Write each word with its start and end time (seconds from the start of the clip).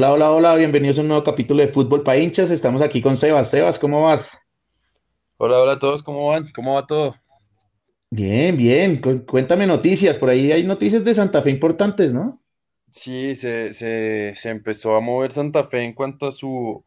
Hola, 0.00 0.12
hola, 0.14 0.30
hola, 0.30 0.54
bienvenidos 0.54 0.96
a 0.96 1.02
un 1.02 1.08
nuevo 1.08 1.22
capítulo 1.24 1.60
de 1.60 1.68
Fútbol 1.68 2.02
para 2.02 2.16
hinchas. 2.16 2.50
Estamos 2.50 2.80
aquí 2.80 3.02
con 3.02 3.18
Sebas. 3.18 3.50
Sebas, 3.50 3.78
¿cómo 3.78 4.04
vas? 4.04 4.32
Hola, 5.36 5.58
hola 5.60 5.72
a 5.72 5.78
todos, 5.78 6.02
¿cómo 6.02 6.28
van? 6.28 6.50
¿Cómo 6.52 6.76
va 6.76 6.86
todo? 6.86 7.16
Bien, 8.10 8.56
bien. 8.56 8.98
Cu- 8.98 9.26
Cuéntame 9.26 9.66
noticias. 9.66 10.16
Por 10.16 10.30
ahí 10.30 10.52
hay 10.52 10.64
noticias 10.64 11.04
de 11.04 11.14
Santa 11.14 11.42
Fe 11.42 11.50
importantes, 11.50 12.14
¿no? 12.14 12.40
Sí, 12.90 13.34
se, 13.36 13.74
se, 13.74 14.32
se 14.36 14.48
empezó 14.48 14.96
a 14.96 15.02
mover 15.02 15.32
Santa 15.32 15.64
Fe 15.64 15.82
en 15.82 15.92
cuanto 15.92 16.28
a 16.28 16.32
su, 16.32 16.82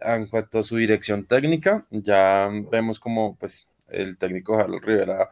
en 0.00 0.26
cuanto 0.28 0.60
a 0.60 0.62
su 0.62 0.78
dirección 0.78 1.26
técnica. 1.26 1.86
Ya 1.90 2.48
vemos 2.70 2.98
como 2.98 3.36
pues, 3.36 3.68
el 3.88 4.16
técnico 4.16 4.56
Carlos 4.56 4.80
Rivera 4.82 5.28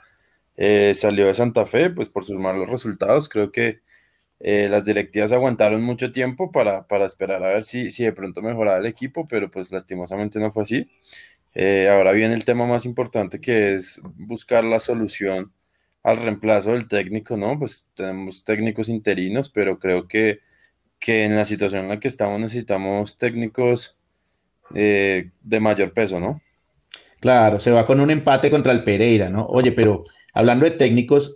eh, 0.54 0.92
salió 0.94 1.28
de 1.28 1.34
Santa 1.34 1.64
Fe 1.64 1.88
pues, 1.88 2.10
por 2.10 2.24
sus 2.24 2.36
malos 2.36 2.68
resultados. 2.68 3.30
Creo 3.30 3.50
que 3.50 3.80
eh, 4.40 4.68
las 4.68 4.84
directivas 4.84 5.32
aguantaron 5.32 5.82
mucho 5.82 6.12
tiempo 6.12 6.50
para, 6.52 6.86
para 6.86 7.06
esperar 7.06 7.42
a 7.42 7.48
ver 7.48 7.64
si, 7.64 7.90
si 7.90 8.04
de 8.04 8.12
pronto 8.12 8.42
mejoraba 8.42 8.78
el 8.78 8.86
equipo, 8.86 9.26
pero 9.26 9.50
pues 9.50 9.72
lastimosamente 9.72 10.38
no 10.38 10.52
fue 10.52 10.62
así. 10.64 10.90
Eh, 11.54 11.88
ahora 11.88 12.12
viene 12.12 12.34
el 12.34 12.44
tema 12.44 12.66
más 12.66 12.84
importante 12.84 13.40
que 13.40 13.74
es 13.74 14.02
buscar 14.16 14.62
la 14.62 14.78
solución 14.78 15.52
al 16.02 16.18
reemplazo 16.18 16.72
del 16.72 16.86
técnico, 16.86 17.36
¿no? 17.36 17.58
Pues 17.58 17.86
tenemos 17.94 18.44
técnicos 18.44 18.90
interinos, 18.90 19.48
pero 19.50 19.78
creo 19.78 20.06
que, 20.06 20.40
que 20.98 21.24
en 21.24 21.34
la 21.34 21.46
situación 21.46 21.84
en 21.84 21.88
la 21.88 21.98
que 21.98 22.08
estamos 22.08 22.38
necesitamos 22.38 23.16
técnicos 23.16 23.96
eh, 24.74 25.30
de 25.40 25.60
mayor 25.60 25.92
peso, 25.94 26.20
¿no? 26.20 26.42
Claro, 27.20 27.58
se 27.58 27.70
va 27.70 27.86
con 27.86 28.00
un 28.00 28.10
empate 28.10 28.50
contra 28.50 28.72
el 28.72 28.84
Pereira, 28.84 29.30
¿no? 29.30 29.46
Oye, 29.46 29.72
pero 29.72 30.04
hablando 30.34 30.66
de 30.66 30.72
técnicos, 30.72 31.32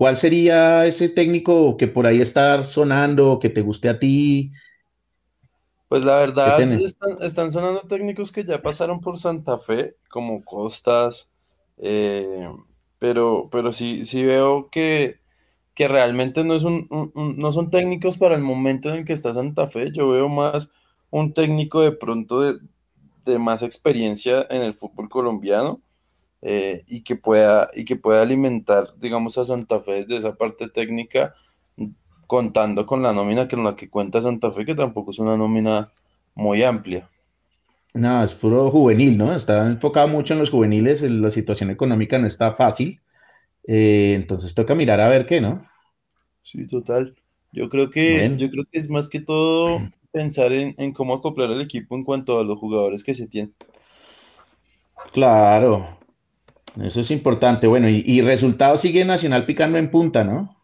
¿cuál 0.00 0.16
sería 0.16 0.86
ese 0.86 1.10
técnico 1.10 1.76
que 1.76 1.86
por 1.88 2.06
ahí 2.08 2.22
está 2.22 2.64
sonando, 2.64 3.38
que 3.40 3.50
te 3.50 3.60
guste 3.62 3.90
a 3.90 4.00
ti? 4.00 4.52
Pues 5.88 6.04
la 6.04 6.16
¿Qué 6.42 6.52
verdad, 6.52 6.64
están, 6.84 7.20
están 7.22 7.50
sonando 7.50 7.82
técnicos 7.82 8.30
que 8.32 8.44
ya 8.44 8.62
pasaron 8.62 9.00
por 9.00 9.18
Santa 9.18 9.58
Fe, 9.58 9.96
como 10.08 10.44
Costas, 10.44 11.30
eh, 11.78 12.48
pero, 12.98 13.48
pero 13.50 13.72
sí, 13.72 14.04
sí 14.04 14.24
veo 14.24 14.70
que, 14.70 15.20
que 15.74 15.88
realmente 15.88 16.44
no 16.44 16.54
es 16.54 16.64
un, 16.64 16.86
un- 16.90 17.12
un- 17.14 17.38
no 17.38 17.52
son 17.52 17.70
técnicos 17.70 18.18
para 18.18 18.36
el 18.36 18.42
momento 18.42 18.90
en 18.90 18.96
el 18.96 19.04
que 19.06 19.14
está 19.14 19.32
Santa 19.34 19.68
Fe. 19.68 19.92
Yo 19.92 20.10
veo 20.10 20.28
más 20.28 20.72
un 21.10 21.34
técnico 21.34 21.82
de 21.82 21.92
pronto 21.92 22.40
de, 22.42 22.60
de 23.24 23.38
más 23.38 23.62
experiencia 23.62 24.46
en 24.50 24.62
el 24.62 24.74
fútbol 24.74 25.08
colombiano 25.08 25.80
eh, 26.42 26.84
y 26.88 27.02
que 27.02 27.16
pueda, 27.16 27.70
y 27.74 27.84
que 27.84 27.96
pueda 27.96 28.22
alimentar, 28.22 28.94
digamos, 28.98 29.36
a 29.38 29.44
Santa 29.44 29.80
Fe 29.80 30.04
desde 30.04 30.16
esa 30.18 30.36
parte 30.36 30.68
técnica, 30.68 31.34
contando 32.26 32.86
con 32.86 33.02
la 33.02 33.12
nómina 33.12 33.48
con 33.48 33.64
la 33.64 33.76
que 33.76 33.90
cuenta 33.90 34.22
Santa 34.22 34.52
Fe, 34.52 34.64
que 34.64 34.74
tampoco 34.74 35.10
es 35.10 35.18
una 35.18 35.36
nómina 35.36 35.90
muy 36.34 36.62
amplia. 36.62 37.08
No, 37.92 38.22
es 38.22 38.34
puro 38.34 38.70
juvenil, 38.70 39.18
¿no? 39.18 39.34
Está 39.34 39.66
enfocado 39.66 40.06
mucho 40.08 40.34
en 40.34 40.40
los 40.40 40.50
juveniles, 40.50 41.02
en 41.02 41.20
la 41.22 41.30
situación 41.30 41.70
económica 41.70 42.18
no 42.18 42.28
está 42.28 42.54
fácil, 42.54 43.00
eh, 43.66 44.14
entonces 44.14 44.54
toca 44.54 44.74
mirar 44.74 45.00
a 45.00 45.08
ver 45.08 45.26
qué, 45.26 45.40
¿no? 45.40 45.66
Sí, 46.42 46.66
total. 46.66 47.16
Yo 47.52 47.68
creo 47.68 47.90
que, 47.90 48.32
yo 48.38 48.48
creo 48.48 48.64
que 48.70 48.78
es 48.78 48.88
más 48.88 49.08
que 49.08 49.20
todo 49.20 49.80
pensar 50.12 50.52
en, 50.52 50.74
en 50.78 50.92
cómo 50.92 51.14
acoplar 51.14 51.50
al 51.50 51.60
equipo 51.60 51.96
en 51.96 52.04
cuanto 52.04 52.38
a 52.38 52.44
los 52.44 52.58
jugadores 52.58 53.02
que 53.02 53.14
se 53.14 53.26
tienen. 53.26 53.54
claro. 55.12 55.99
Eso 56.82 57.00
es 57.00 57.10
importante. 57.10 57.66
Bueno, 57.66 57.88
y, 57.88 58.02
y 58.06 58.22
resultado 58.22 58.76
sigue 58.76 59.04
Nacional 59.04 59.46
picando 59.46 59.78
en 59.78 59.90
punta, 59.90 60.24
¿no? 60.24 60.56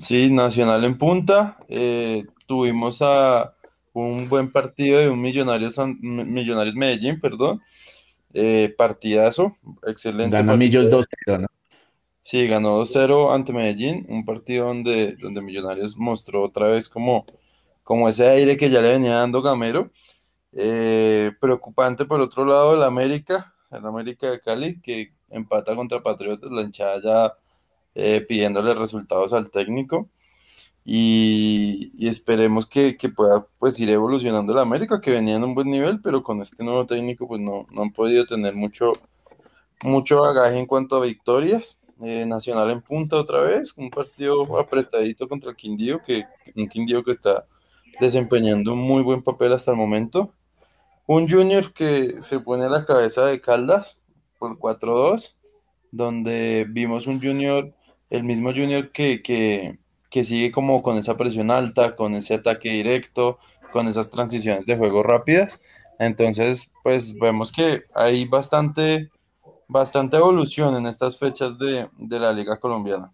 Sí, 0.00 0.30
Nacional 0.30 0.84
en 0.84 0.98
punta. 0.98 1.58
eh, 1.68 2.24
tuvimos 2.46 3.00
a 3.02 3.54
un 3.92 4.28
buen 4.28 4.52
partido 4.52 4.98
de 5.00 5.08
un 5.10 5.20
Millonarios, 5.20 5.74
San- 5.74 5.98
Millonarios 6.02 6.74
Medellín, 6.76 7.20
perdón. 7.20 7.62
eh, 8.34 8.74
partidazo, 8.76 9.56
excelente 9.86 10.30
Gana 10.32 10.54
Millos 10.54 10.86
partido. 10.86 10.90
2-0, 10.90 11.38
¿no? 11.38 11.46
Sí, 12.22 12.46
ganó 12.48 12.78
2-0 12.78 13.32
ante 13.34 13.52
Medellín, 13.52 14.04
un 14.08 14.24
partido 14.24 14.66
donde, 14.66 15.16
donde 15.16 15.40
Millonarios 15.42 15.96
mostró 15.96 16.42
otra 16.44 16.68
vez 16.68 16.88
como, 16.88 17.24
como 17.84 18.08
ese 18.08 18.28
aire 18.28 18.56
que 18.56 18.70
ya 18.70 18.80
le 18.82 18.92
venía 18.92 19.14
dando 19.16 19.42
Gamero. 19.42 19.90
Eh, 20.52 21.32
preocupante 21.40 22.04
por 22.06 22.20
otro 22.20 22.44
lado 22.46 22.74
el 22.74 22.82
América, 22.84 23.54
el 23.70 23.86
América 23.86 24.30
de 24.30 24.40
Cali, 24.40 24.80
que 24.82 25.14
empata 25.30 25.74
contra 25.76 26.02
Patriotas, 26.02 26.50
la 26.50 26.62
hinchada 26.62 27.00
ya 27.02 27.34
eh, 27.94 28.20
pidiéndole 28.20 28.74
resultados 28.74 29.32
al 29.32 29.50
técnico. 29.50 30.08
Y, 30.84 32.06
esperemos 32.08 32.66
que, 32.66 32.96
que 32.96 33.08
pueda 33.08 33.46
pues 33.58 33.80
ir 33.80 33.90
evolucionando 33.90 34.52
el 34.52 34.60
América, 34.60 35.00
que 35.00 35.10
venía 35.10 35.36
en 35.36 35.44
un 35.44 35.54
buen 35.54 35.70
nivel, 35.70 36.00
pero 36.00 36.22
con 36.22 36.40
este 36.42 36.62
nuevo 36.62 36.86
técnico 36.86 37.26
pues 37.26 37.40
no, 37.40 37.66
no 37.72 37.82
han 37.82 37.92
podido 37.92 38.24
tener 38.26 38.54
mucho, 38.54 38.92
mucho 39.82 40.20
bagaje 40.20 40.58
en 40.58 40.66
cuanto 40.66 40.96
a 40.96 41.00
victorias. 41.00 41.80
Eh, 42.02 42.26
Nacional 42.26 42.70
en 42.70 42.82
punta 42.82 43.16
otra 43.16 43.40
vez, 43.40 43.72
un 43.78 43.88
partido 43.88 44.58
apretadito 44.58 45.28
contra 45.28 45.50
el 45.50 45.56
Quindío, 45.56 46.02
que, 46.02 46.24
un 46.54 46.68
Quindío 46.68 47.02
que 47.02 47.12
está 47.12 47.46
desempeñando 48.00 48.74
un 48.74 48.80
muy 48.80 49.02
buen 49.02 49.22
papel 49.22 49.54
hasta 49.54 49.70
el 49.70 49.78
momento. 49.78 50.30
Un 51.06 51.28
Junior 51.28 51.72
que 51.72 52.20
se 52.20 52.40
pone 52.40 52.64
a 52.64 52.68
la 52.68 52.84
cabeza 52.84 53.24
de 53.24 53.40
Caldas 53.40 54.02
por 54.38 54.58
cuatro 54.58 54.96
dos 54.96 55.36
donde 55.92 56.66
vimos 56.68 57.06
un 57.06 57.22
Junior, 57.22 57.72
el 58.10 58.24
mismo 58.24 58.50
Junior 58.52 58.92
que, 58.92 59.22
que, 59.22 59.78
que 60.10 60.24
sigue 60.24 60.52
como 60.52 60.82
con 60.82 60.98
esa 60.98 61.16
presión 61.16 61.50
alta, 61.50 61.96
con 61.96 62.14
ese 62.14 62.34
ataque 62.34 62.70
directo, 62.70 63.38
con 63.72 63.88
esas 63.88 64.10
transiciones 64.10 64.66
de 64.66 64.76
juego 64.76 65.02
rápidas. 65.02 65.62
Entonces, 65.98 66.72
pues 66.82 67.18
vemos 67.18 67.52
que 67.52 67.84
hay 67.94 68.26
bastante 68.26 69.10
Bastante 69.68 70.16
evolución 70.16 70.76
en 70.76 70.86
estas 70.86 71.18
fechas 71.18 71.58
de, 71.58 71.88
de 71.98 72.20
la 72.20 72.32
Liga 72.32 72.58
Colombiana. 72.60 73.10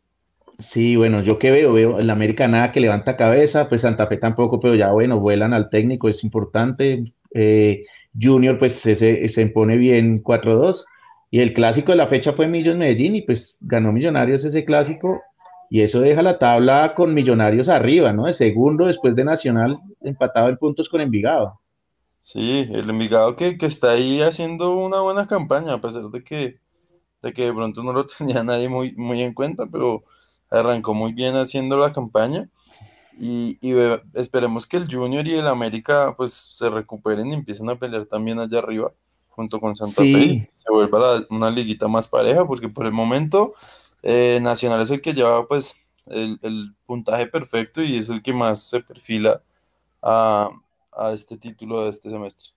Sí, 0.58 0.96
bueno, 0.96 1.22
yo 1.22 1.38
qué 1.38 1.50
veo, 1.50 1.72
veo 1.72 1.98
el 1.98 2.10
América 2.10 2.46
nada 2.46 2.72
que 2.72 2.80
levanta 2.80 3.16
cabeza, 3.16 3.68
pues 3.68 3.80
Santa 3.80 4.06
Fe 4.06 4.18
tampoco, 4.18 4.60
pero 4.60 4.74
ya 4.74 4.92
bueno, 4.92 5.18
vuelan 5.18 5.54
al 5.54 5.70
técnico, 5.70 6.10
es 6.10 6.22
importante. 6.22 7.14
Eh, 7.32 7.84
Junior, 8.20 8.58
pues 8.58 8.74
se, 8.74 8.96
se, 8.96 9.28
se 9.30 9.42
impone 9.42 9.78
bien 9.78 10.22
4-2. 10.22 10.84
Y 11.32 11.40
el 11.40 11.54
clásico 11.54 11.92
de 11.92 11.96
la 11.96 12.08
fecha 12.08 12.34
fue 12.34 12.46
Millos 12.46 12.76
Medellín, 12.76 13.16
y 13.16 13.22
pues 13.22 13.56
ganó 13.62 13.90
Millonarios 13.90 14.44
ese 14.44 14.66
clásico. 14.66 15.22
Y 15.70 15.80
eso 15.80 16.00
deja 16.00 16.20
la 16.20 16.38
tabla 16.38 16.94
con 16.94 17.14
Millonarios 17.14 17.70
arriba, 17.70 18.12
¿no? 18.12 18.26
De 18.26 18.34
segundo 18.34 18.84
después 18.84 19.16
de 19.16 19.24
Nacional, 19.24 19.80
empatado 20.02 20.50
en 20.50 20.58
puntos 20.58 20.90
con 20.90 21.00
Envigado. 21.00 21.58
Sí, 22.20 22.68
el 22.70 22.90
Envigado 22.90 23.34
que, 23.34 23.56
que 23.56 23.64
está 23.64 23.92
ahí 23.92 24.20
haciendo 24.20 24.74
una 24.76 25.00
buena 25.00 25.26
campaña, 25.26 25.72
a 25.72 25.80
pesar 25.80 26.10
de 26.10 26.22
que, 26.22 26.60
de 27.22 27.32
que 27.32 27.46
de 27.46 27.54
pronto 27.54 27.82
no 27.82 27.94
lo 27.94 28.06
tenía 28.18 28.44
nadie 28.44 28.68
muy, 28.68 28.94
muy 28.96 29.22
en 29.22 29.32
cuenta, 29.32 29.64
pero 29.72 30.04
arrancó 30.50 30.92
muy 30.92 31.14
bien 31.14 31.34
haciendo 31.36 31.78
la 31.78 31.94
campaña. 31.94 32.50
Y, 33.16 33.58
y 33.62 33.74
esperemos 34.12 34.66
que 34.66 34.76
el 34.76 34.86
Junior 34.94 35.26
y 35.26 35.32
el 35.36 35.46
América 35.46 36.14
pues 36.14 36.34
se 36.34 36.68
recuperen 36.68 37.28
y 37.28 37.34
empiecen 37.34 37.70
a 37.70 37.76
pelear 37.78 38.04
también 38.04 38.38
allá 38.38 38.58
arriba, 38.58 38.92
junto 39.32 39.60
con 39.60 39.76
Santa 39.76 40.06
Fe, 40.06 40.40
Sí, 40.40 40.48
se 40.54 40.70
vuelva 40.70 41.26
una 41.30 41.50
liguita 41.50 41.88
más 41.88 42.08
pareja, 42.08 42.46
porque 42.46 42.68
por 42.68 42.86
el 42.86 42.92
momento 42.92 43.54
eh, 44.02 44.40
Nacional 44.42 44.82
es 44.82 44.90
el 44.90 45.00
que 45.02 45.14
lleva 45.14 45.46
pues 45.48 45.76
el, 46.06 46.38
el 46.42 46.74
puntaje 46.86 47.26
perfecto 47.26 47.82
y 47.82 47.96
es 47.96 48.08
el 48.08 48.22
que 48.22 48.32
más 48.34 48.62
se 48.68 48.80
perfila 48.82 49.42
a, 50.02 50.50
a 50.92 51.12
este 51.12 51.38
título 51.38 51.84
de 51.84 51.90
este 51.90 52.10
semestre. 52.10 52.50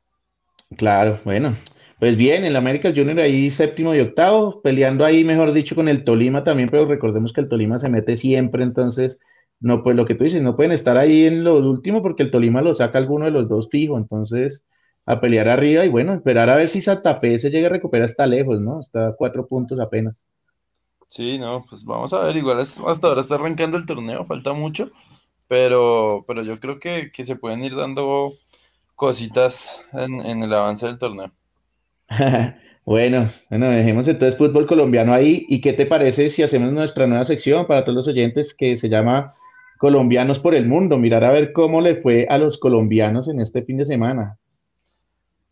Claro, 0.77 1.19
bueno, 1.23 1.57
pues 1.99 2.17
bien, 2.17 2.43
el 2.43 2.55
América 2.55 2.91
Junior 2.93 3.19
ahí 3.19 3.51
séptimo 3.51 3.93
y 3.95 3.99
octavo, 4.01 4.61
peleando 4.61 5.05
ahí, 5.05 5.23
mejor 5.23 5.53
dicho, 5.53 5.75
con 5.75 5.87
el 5.87 6.03
Tolima 6.03 6.43
también, 6.43 6.69
pero 6.69 6.85
recordemos 6.85 7.31
que 7.33 7.41
el 7.41 7.47
Tolima 7.49 7.79
se 7.79 7.87
mete 7.89 8.17
siempre, 8.17 8.63
entonces, 8.63 9.19
no, 9.59 9.83
pues 9.83 9.95
lo 9.95 10.05
que 10.05 10.15
tú 10.15 10.23
dices, 10.25 10.41
no 10.41 10.55
pueden 10.55 10.71
estar 10.73 10.97
ahí 10.97 11.25
en 11.25 11.43
lo 11.43 11.57
último 11.57 12.01
porque 12.01 12.23
el 12.23 12.31
Tolima 12.31 12.61
lo 12.61 12.73
saca 12.73 12.97
alguno 12.97 13.25
de 13.25 13.31
los 13.31 13.47
dos 13.47 13.69
fijo, 13.69 13.97
entonces, 13.97 14.65
a 15.05 15.21
pelear 15.21 15.47
arriba 15.49 15.85
y 15.85 15.89
bueno, 15.89 16.13
esperar 16.13 16.49
a 16.49 16.55
ver 16.55 16.69
si 16.69 16.81
Santa 16.81 17.19
Fe 17.19 17.39
se 17.39 17.49
llega 17.51 17.67
a 17.67 17.71
recuperar 17.71 18.05
hasta 18.05 18.25
lejos, 18.27 18.61
¿no? 18.61 18.79
Está 18.79 19.09
a 19.09 19.15
cuatro 19.15 19.47
puntos 19.47 19.79
apenas. 19.79 20.27
Sí, 21.07 21.37
no, 21.39 21.65
pues 21.69 21.85
vamos 21.85 22.13
a 22.13 22.19
ver, 22.21 22.35
igual 22.35 22.59
es- 22.59 22.81
hasta 22.85 23.07
ahora 23.07 23.21
está 23.21 23.35
arrancando 23.35 23.77
el 23.77 23.85
torneo, 23.85 24.25
falta 24.25 24.53
mucho, 24.53 24.91
pero, 25.47 26.25
pero 26.27 26.43
yo 26.43 26.59
creo 26.59 26.79
que, 26.79 27.11
que 27.13 27.25
se 27.25 27.35
pueden 27.37 27.63
ir 27.63 27.75
dando 27.75 28.33
cositas 28.95 29.85
en, 29.93 30.21
en 30.21 30.43
el 30.43 30.53
avance 30.53 30.87
del 30.87 30.99
torneo. 30.99 31.31
Bueno, 32.85 33.31
bueno, 33.49 33.69
dejemos 33.69 34.07
entonces 34.07 34.37
fútbol 34.37 34.67
colombiano 34.67 35.13
ahí. 35.13 35.45
¿Y 35.49 35.59
qué 35.61 35.73
te 35.73 35.85
parece 35.87 36.29
si 36.29 36.43
hacemos 36.43 36.71
nuestra 36.71 37.07
nueva 37.07 37.25
sección 37.25 37.65
para 37.67 37.83
todos 37.83 37.95
los 37.95 38.07
oyentes 38.07 38.53
que 38.53 38.77
se 38.77 38.89
llama 38.89 39.33
Colombianos 39.79 40.39
por 40.39 40.53
el 40.55 40.67
Mundo? 40.67 40.97
Mirar 40.99 41.23
a 41.23 41.31
ver 41.31 41.51
cómo 41.51 41.81
le 41.81 41.95
fue 42.01 42.27
a 42.29 42.37
los 42.37 42.57
colombianos 42.59 43.27
en 43.27 43.39
este 43.41 43.63
fin 43.63 43.77
de 43.77 43.85
semana. 43.85 44.37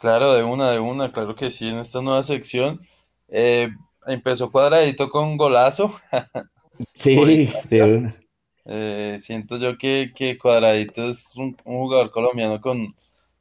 Claro, 0.03 0.33
de 0.33 0.43
una, 0.43 0.69
de 0.69 0.79
una, 0.79 1.13
claro 1.13 1.33
que 1.33 1.49
sí, 1.49 1.69
en 1.69 1.79
esta 1.79 2.01
nueva 2.01 2.23
sección 2.23 2.81
eh, 3.29 3.69
empezó 4.05 4.51
cuadradito 4.51 5.09
con 5.09 5.37
golazo 5.37 5.95
Sí, 6.93 7.49
de 7.69 7.83
una. 7.83 8.15
Eh, 8.65 9.15
siento 9.21 9.55
yo 9.55 9.77
que, 9.77 10.11
que 10.13 10.37
Cuadradito 10.37 11.07
es 11.07 11.37
un, 11.37 11.55
un 11.63 11.77
jugador 11.77 12.11
colombiano 12.11 12.59
con 12.59 12.93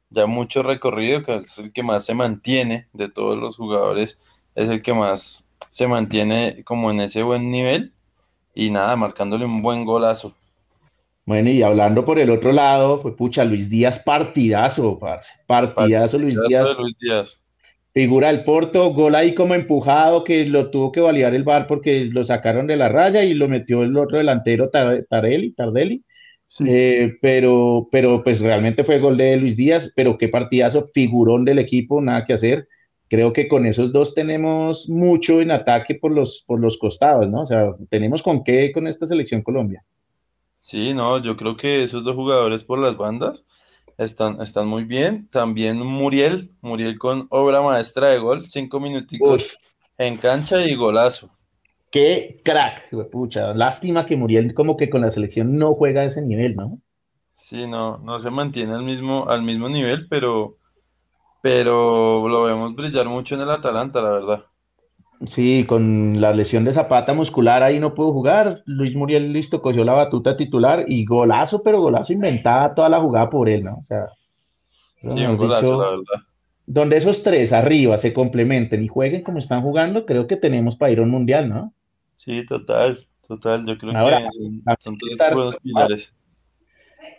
ya 0.09 0.25
mucho 0.25 0.63
recorrido, 0.63 1.21
que 1.23 1.35
es 1.35 1.57
el 1.57 1.73
que 1.73 1.83
más 1.83 2.05
se 2.05 2.13
mantiene 2.13 2.87
de 2.93 3.09
todos 3.09 3.37
los 3.37 3.57
jugadores, 3.57 4.17
es 4.55 4.69
el 4.69 4.81
que 4.81 4.93
más 4.93 5.45
se 5.69 5.87
mantiene 5.87 6.63
como 6.63 6.91
en 6.91 7.01
ese 7.01 7.23
buen 7.23 7.51
nivel 7.51 7.91
y 8.55 8.71
nada, 8.71 8.95
marcándole 8.95 9.43
un 9.43 9.61
buen 9.61 9.83
golazo. 9.83 10.33
Bueno, 11.25 11.49
y 11.49 11.61
hablando 11.63 12.03
por 12.03 12.19
el 12.19 12.29
otro 12.29 12.51
lado, 12.51 12.99
pues 12.99 13.15
pucha, 13.15 13.45
Luis 13.45 13.69
Díaz, 13.69 13.99
partidazo, 14.03 14.99
parce. 14.99 15.31
Partidazo, 15.47 16.17
Luis 16.17 16.35
Partidazo 16.35 16.65
Díaz. 16.65 16.77
de 16.77 16.83
Luis 16.83 16.97
Díaz. 16.99 17.43
Figura 17.93 18.27
del 18.27 18.43
Porto, 18.43 18.89
gol 18.93 19.15
ahí 19.15 19.33
como 19.35 19.53
empujado, 19.53 20.23
que 20.23 20.45
lo 20.45 20.69
tuvo 20.71 20.91
que 20.91 20.99
validar 20.99 21.33
el 21.35 21.43
VAR 21.43 21.67
porque 21.67 22.05
lo 22.05 22.23
sacaron 22.25 22.65
de 22.67 22.75
la 22.75 22.89
raya 22.89 23.23
y 23.23 23.35
lo 23.35 23.47
metió 23.47 23.83
el 23.83 23.95
otro 23.95 24.17
delantero, 24.17 24.69
Tar- 24.69 25.05
Tarelli, 25.09 25.51
Tardelli. 25.51 26.03
Sí. 26.47 26.65
Eh, 26.67 27.17
pero, 27.21 27.87
pero 27.91 28.23
pues 28.23 28.41
realmente 28.41 28.83
fue 28.83 28.99
gol 28.99 29.15
de 29.17 29.37
Luis 29.37 29.55
Díaz, 29.55 29.91
pero 29.95 30.17
qué 30.17 30.27
partidazo, 30.27 30.89
figurón 30.93 31.45
del 31.45 31.59
equipo, 31.59 32.01
nada 32.01 32.25
que 32.25 32.33
hacer. 32.33 32.67
Creo 33.07 33.31
que 33.31 33.47
con 33.47 33.65
esos 33.67 33.91
dos 33.93 34.13
tenemos 34.15 34.89
mucho 34.89 35.39
en 35.39 35.51
ataque 35.51 35.95
por 35.95 36.11
los, 36.11 36.43
por 36.47 36.59
los 36.59 36.77
costados, 36.79 37.29
¿no? 37.29 37.41
O 37.41 37.45
sea, 37.45 37.73
tenemos 37.89 38.23
con 38.23 38.43
qué 38.43 38.71
con 38.71 38.87
esta 38.87 39.05
selección 39.07 39.41
Colombia. 39.43 39.83
Sí, 40.63 40.93
no, 40.95 41.19
yo 41.21 41.35
creo 41.37 41.57
que 41.57 41.83
esos 41.83 42.03
dos 42.03 42.15
jugadores 42.15 42.63
por 42.63 42.79
las 42.79 42.95
bandas 42.97 43.45
están, 43.97 44.41
están 44.41 44.67
muy 44.67 44.83
bien. 44.85 45.29
También 45.29 45.79
Muriel, 45.79 46.55
Muriel 46.61 46.97
con 46.99 47.27
obra 47.31 47.61
maestra 47.61 48.09
de 48.09 48.19
gol, 48.19 48.45
cinco 48.47 48.79
Uy, 49.17 49.41
minuticos 49.41 49.53
en 49.97 50.17
cancha 50.19 50.65
y 50.65 50.75
golazo. 50.75 51.31
qué 51.91 52.41
crack, 52.43 52.89
pucha. 53.09 53.53
Lástima 53.53 54.05
que 54.05 54.17
Muriel 54.17 54.53
como 54.53 54.75
que 54.75 54.89
con 54.89 54.99
la 55.01 55.11
selección 55.11 55.55
no 55.57 55.75
juega 55.75 56.01
a 56.01 56.05
ese 56.05 56.21
nivel, 56.21 56.55
¿no? 56.57 56.81
Sí, 57.33 57.67
no, 57.67 57.97
no 57.99 58.19
se 58.19 58.29
mantiene 58.31 58.73
al 58.73 58.83
mismo, 58.83 59.29
al 59.29 59.41
mismo 59.43 59.69
nivel, 59.69 60.07
pero, 60.09 60.57
pero 61.41 62.27
lo 62.29 62.43
vemos 62.43 62.75
brillar 62.75 63.07
mucho 63.09 63.35
en 63.35 63.41
el 63.41 63.51
Atalanta, 63.51 64.01
la 64.01 64.11
verdad. 64.11 64.45
Sí, 65.27 65.65
con 65.67 66.19
la 66.21 66.33
lesión 66.33 66.65
de 66.65 66.73
Zapata 66.73 67.13
muscular 67.13 67.63
ahí 67.63 67.79
no 67.79 67.93
pudo 67.95 68.11
jugar. 68.13 68.61
Luis 68.65 68.95
Muriel 68.95 69.31
listo, 69.33 69.61
cogió 69.61 69.83
la 69.85 69.93
batuta 69.93 70.35
titular 70.37 70.85
y 70.87 71.05
golazo, 71.05 71.63
pero 71.63 71.81
golazo 71.81 72.13
inventada 72.13 72.75
toda 72.75 72.89
la 72.89 72.99
jugada 73.01 73.29
por 73.29 73.47
él, 73.49 73.63
¿no? 73.63 73.77
O 73.77 73.81
sea, 73.81 74.07
Sí, 74.99 75.09
un 75.09 75.37
golazo, 75.37 75.77
la 75.81 75.89
verdad. 75.91 76.27
donde 76.65 76.97
esos 76.97 77.23
tres 77.23 77.53
arriba 77.53 77.97
se 77.97 78.13
complementen 78.13 78.83
y 78.83 78.87
jueguen 78.89 79.23
como 79.23 79.37
están 79.39 79.61
jugando, 79.61 80.05
creo 80.05 80.27
que 80.27 80.35
tenemos 80.37 80.75
para 80.75 80.91
ir 80.91 80.99
a 80.99 81.03
un 81.03 81.09
mundial, 81.11 81.47
¿no? 81.49 81.73
Sí, 82.17 82.45
total, 82.45 83.07
total. 83.27 83.65
Yo 83.67 83.77
creo 83.77 83.95
Ahora, 83.95 84.21
que 84.21 84.31
son, 84.79 84.97
tres 84.97 85.11
estar 85.11 85.33
buenos 85.35 85.57
pilares. 85.57 86.13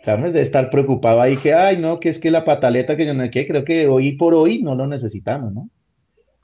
James 0.05 0.31
debe 0.31 0.41
estar 0.43 0.69
preocupado 0.69 1.21
ahí 1.21 1.37
que, 1.37 1.53
ay, 1.53 1.77
no, 1.77 1.99
que 1.99 2.07
es 2.09 2.17
que 2.19 2.31
la 2.31 2.45
pataleta 2.45 2.95
que 2.95 3.05
yo 3.05 3.13
no 3.13 3.29
qué, 3.29 3.45
creo 3.45 3.65
que 3.65 3.87
hoy 3.87 4.13
por 4.13 4.33
hoy 4.33 4.63
no 4.63 4.73
lo 4.75 4.87
necesitamos, 4.87 5.51
¿no? 5.53 5.69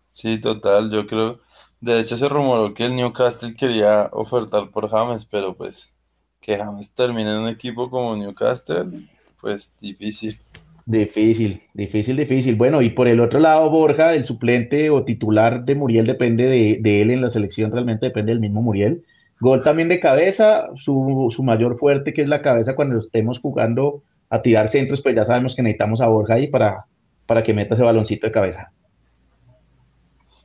Sí, 0.10 0.40
total, 0.40 0.90
yo 0.92 1.06
creo. 1.08 1.40
De 1.82 2.00
hecho, 2.00 2.16
se 2.16 2.30
rumoró 2.30 2.74
que 2.74 2.86
el 2.86 2.96
Newcastle 2.96 3.56
quería 3.56 4.08
ofertar 4.12 4.70
por 4.70 4.90
James, 4.90 5.26
pero 5.26 5.56
pues 5.56 5.96
que 6.40 6.56
James 6.56 6.94
termine 6.94 7.32
en 7.32 7.38
un 7.38 7.50
equipo 7.50 7.90
como 7.90 8.16
Newcastle, 8.16 9.08
pues 9.42 9.76
difícil. 9.82 10.40
Difícil, 10.86 11.62
difícil, 11.74 12.18
difícil. 12.18 12.56
Bueno, 12.56 12.82
y 12.82 12.92
por 12.92 13.08
el 13.08 13.20
otro 13.20 13.40
lado, 13.40 13.70
Borja, 13.70 14.14
el 14.14 14.26
suplente 14.26 14.90
o 14.90 15.06
titular 15.06 15.64
de 15.64 15.76
Muriel 15.76 16.06
depende 16.06 16.48
de, 16.48 16.78
de 16.82 17.02
él 17.02 17.12
en 17.12 17.22
la 17.22 17.30
selección, 17.30 17.72
realmente 17.72 18.08
depende 18.08 18.32
del 18.32 18.42
mismo 18.42 18.62
Muriel. 18.62 19.04
Gol 19.40 19.64
también 19.64 19.90
de 19.90 20.00
cabeza, 20.00 20.70
su, 20.76 21.30
su 21.36 21.42
mayor 21.44 21.80
fuerte 21.80 22.14
que 22.14 22.22
es 22.22 22.28
la 22.28 22.44
cabeza 22.44 22.76
cuando 22.76 23.00
estemos 23.00 23.40
jugando 23.40 24.04
a 24.30 24.42
tirar 24.44 24.70
centros, 24.70 25.02
pues 25.02 25.16
ya 25.16 25.26
sabemos 25.26 25.56
que 25.56 25.64
necesitamos 25.64 26.00
a 26.02 26.08
Borja 26.08 26.36
ahí 26.36 26.48
para, 26.48 26.86
para 27.26 27.42
que 27.42 27.54
meta 27.54 27.74
ese 27.74 27.84
baloncito 27.84 28.28
de 28.28 28.34
cabeza. 28.34 28.72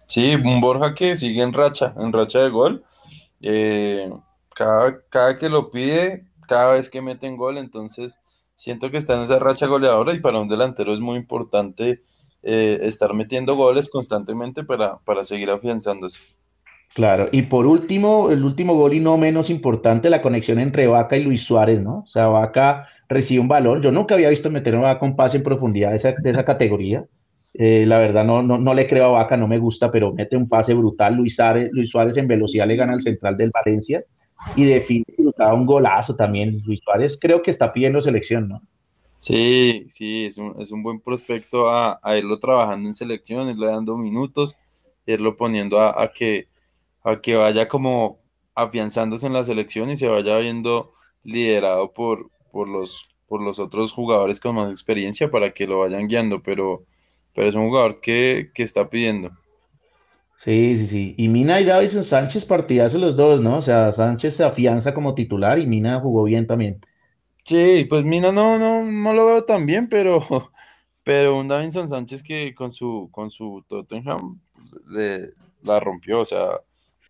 Sí, 0.06 0.34
un 0.34 0.60
Borja 0.60 0.94
que 0.94 1.16
sigue 1.16 1.42
en 1.42 1.52
racha, 1.52 1.94
en 1.98 2.12
racha 2.12 2.40
de 2.40 2.48
gol. 2.50 2.84
Eh, 3.40 4.10
cada, 4.54 5.00
cada 5.08 5.36
que 5.36 5.48
lo 5.48 5.70
pide, 5.70 6.24
cada 6.48 6.72
vez 6.72 6.90
que 6.90 7.02
mete 7.02 7.26
en 7.26 7.36
gol, 7.36 7.58
entonces 7.58 8.20
siento 8.54 8.90
que 8.90 8.96
está 8.98 9.14
en 9.16 9.22
esa 9.22 9.38
racha 9.38 9.66
goleadora 9.66 10.14
y 10.14 10.20
para 10.20 10.40
un 10.40 10.48
delantero 10.48 10.94
es 10.94 11.00
muy 11.00 11.16
importante 11.16 12.02
eh, 12.42 12.78
estar 12.82 13.12
metiendo 13.12 13.56
goles 13.56 13.90
constantemente 13.90 14.64
para, 14.64 14.96
para 14.98 15.24
seguir 15.24 15.50
afianzándose. 15.50 16.20
Claro, 16.94 17.28
y 17.30 17.42
por 17.42 17.66
último, 17.66 18.30
el 18.30 18.44
último 18.44 18.74
gol 18.74 18.94
y 18.94 19.00
no 19.00 19.18
menos 19.18 19.50
importante, 19.50 20.08
la 20.08 20.22
conexión 20.22 20.58
entre 20.58 20.86
Vaca 20.86 21.16
y 21.16 21.24
Luis 21.24 21.42
Suárez, 21.42 21.82
¿no? 21.82 21.98
O 21.98 22.06
sea, 22.06 22.28
Vaca 22.28 22.88
recibe 23.08 23.40
un 23.40 23.48
balón. 23.48 23.82
Yo 23.82 23.92
nunca 23.92 24.14
había 24.14 24.30
visto 24.30 24.50
meter 24.50 24.74
a 24.76 24.80
Vaca 24.80 25.04
un 25.04 25.16
pase 25.16 25.36
en 25.38 25.42
profundidad 25.42 25.90
de 25.90 25.96
esa, 25.96 26.12
de 26.12 26.30
esa 26.30 26.44
categoría. 26.44 27.04
Eh, 27.58 27.86
la 27.86 27.98
verdad, 27.98 28.22
no, 28.24 28.42
no, 28.42 28.58
no 28.58 28.74
le 28.74 28.86
creo 28.86 29.06
a 29.06 29.22
Vaca, 29.22 29.36
no 29.36 29.48
me 29.48 29.58
gusta, 29.58 29.90
pero 29.90 30.12
mete 30.12 30.36
un 30.36 30.46
pase 30.46 30.74
brutal. 30.74 31.14
Luis 31.16 31.36
Suárez, 31.36 31.70
Luis 31.72 31.90
Suárez 31.90 32.16
en 32.18 32.28
velocidad 32.28 32.66
le 32.66 32.76
gana 32.76 32.92
al 32.92 33.00
central 33.00 33.36
del 33.36 33.50
Valencia 33.50 34.04
y 34.54 34.64
define 34.64 35.04
un 35.54 35.64
golazo 35.64 36.14
también. 36.14 36.60
Luis 36.66 36.80
Suárez 36.84 37.18
creo 37.18 37.42
que 37.42 37.50
está 37.50 37.72
pidiendo 37.72 38.02
selección, 38.02 38.48
¿no? 38.48 38.62
Sí, 39.16 39.86
sí, 39.88 40.26
es 40.26 40.36
un, 40.36 40.54
es 40.60 40.70
un 40.70 40.82
buen 40.82 41.00
prospecto 41.00 41.70
a, 41.70 41.98
a 42.02 42.18
irlo 42.18 42.38
trabajando 42.38 42.88
en 42.88 42.94
selección, 42.94 43.48
irle 43.48 43.68
dando 43.68 43.96
minutos, 43.96 44.56
irlo 45.06 45.36
poniendo 45.36 45.80
a, 45.80 46.02
a 46.02 46.12
que, 46.12 46.48
a 47.02 47.20
que 47.22 47.36
vaya 47.36 47.68
como 47.68 48.18
afianzándose 48.54 49.26
en 49.26 49.32
la 49.32 49.44
selección 49.44 49.90
y 49.90 49.96
se 49.96 50.08
vaya 50.08 50.36
viendo 50.38 50.92
liderado 51.24 51.92
por, 51.94 52.30
por 52.52 52.68
los, 52.68 53.08
por 53.26 53.40
los 53.40 53.58
otros 53.58 53.92
jugadores 53.92 54.40
con 54.40 54.56
más 54.56 54.70
experiencia 54.70 55.30
para 55.30 55.52
que 55.52 55.66
lo 55.66 55.80
vayan 55.80 56.08
guiando, 56.08 56.42
pero, 56.42 56.84
pero 57.36 57.48
es 57.48 57.54
un 57.54 57.68
jugador 57.68 58.00
que, 58.00 58.50
que 58.54 58.62
está 58.62 58.88
pidiendo. 58.88 59.30
Sí, 60.38 60.76
sí, 60.78 60.86
sí. 60.86 61.14
Y 61.18 61.28
Mina 61.28 61.60
y 61.60 61.64
Davison 61.64 62.02
Sánchez 62.02 62.46
partidazo 62.46 62.98
los 62.98 63.14
dos, 63.16 63.40
¿no? 63.42 63.58
O 63.58 63.62
sea, 63.62 63.92
Sánchez 63.92 64.36
se 64.36 64.44
afianza 64.44 64.94
como 64.94 65.14
titular 65.14 65.58
y 65.58 65.66
Mina 65.66 66.00
jugó 66.00 66.24
bien 66.24 66.46
también. 66.46 66.80
Sí, 67.44 67.86
pues 67.88 68.04
Mina 68.04 68.32
no, 68.32 68.58
no, 68.58 68.84
no 68.84 69.14
lo 69.14 69.26
veo 69.26 69.44
tan 69.44 69.66
bien, 69.66 69.88
pero, 69.88 70.20
pero 71.04 71.38
un 71.38 71.48
Davinson 71.48 71.88
Sánchez 71.88 72.22
que 72.22 72.54
con 72.54 72.70
su, 72.72 73.10
con 73.12 73.30
su 73.30 73.64
Tottenham 73.68 74.40
le, 74.86 75.34
la 75.62 75.78
rompió, 75.78 76.20
o 76.20 76.24
sea, 76.24 76.60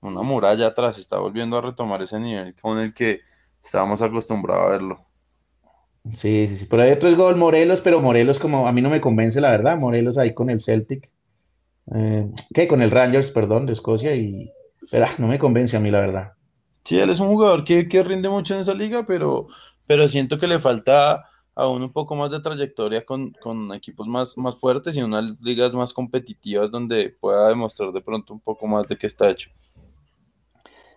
una 0.00 0.22
muralla 0.22 0.66
atrás, 0.68 0.98
está 0.98 1.18
volviendo 1.18 1.56
a 1.58 1.62
retomar 1.62 2.02
ese 2.02 2.18
nivel 2.18 2.54
con 2.56 2.78
el 2.80 2.92
que 2.92 3.20
estábamos 3.62 4.02
acostumbrados 4.02 4.66
a 4.66 4.70
verlo. 4.70 5.06
Sí, 6.14 6.48
sí, 6.48 6.56
sí. 6.58 6.64
Por 6.66 6.80
ahí 6.80 6.92
otro 6.92 7.08
es 7.08 7.16
gol 7.16 7.36
Morelos, 7.36 7.80
pero 7.80 8.00
Morelos 8.00 8.38
como 8.38 8.68
a 8.68 8.72
mí 8.72 8.80
no 8.80 8.90
me 8.90 9.00
convence, 9.00 9.40
la 9.40 9.50
verdad. 9.50 9.76
Morelos 9.76 10.18
ahí 10.18 10.34
con 10.34 10.50
el 10.50 10.60
Celtic. 10.60 11.10
Eh, 11.94 12.28
¿qué? 12.54 12.68
Con 12.68 12.82
el 12.82 12.90
Rangers, 12.90 13.30
perdón, 13.30 13.66
de 13.66 13.72
Escocia. 13.72 14.14
Y, 14.14 14.50
pero 14.90 15.06
ah, 15.06 15.14
no 15.18 15.26
me 15.26 15.38
convence 15.38 15.76
a 15.76 15.80
mí, 15.80 15.90
la 15.90 16.00
verdad. 16.00 16.32
Sí, 16.84 16.98
él 16.98 17.10
es 17.10 17.20
un 17.20 17.28
jugador 17.28 17.64
que, 17.64 17.88
que 17.88 18.02
rinde 18.02 18.28
mucho 18.28 18.54
en 18.54 18.60
esa 18.60 18.74
liga, 18.74 19.04
pero, 19.06 19.48
pero 19.86 20.06
siento 20.06 20.38
que 20.38 20.46
le 20.46 20.60
falta 20.60 21.24
aún 21.56 21.82
un 21.82 21.92
poco 21.92 22.14
más 22.14 22.30
de 22.30 22.40
trayectoria 22.40 23.04
con, 23.04 23.32
con 23.40 23.72
equipos 23.72 24.06
más, 24.06 24.36
más 24.36 24.56
fuertes 24.56 24.94
y 24.94 25.02
unas 25.02 25.40
ligas 25.40 25.74
más 25.74 25.92
competitivas 25.92 26.70
donde 26.70 27.16
pueda 27.18 27.48
demostrar 27.48 27.90
de 27.92 28.02
pronto 28.02 28.34
un 28.34 28.40
poco 28.40 28.66
más 28.66 28.86
de 28.86 28.96
qué 28.96 29.06
está 29.06 29.30
hecho. 29.30 29.50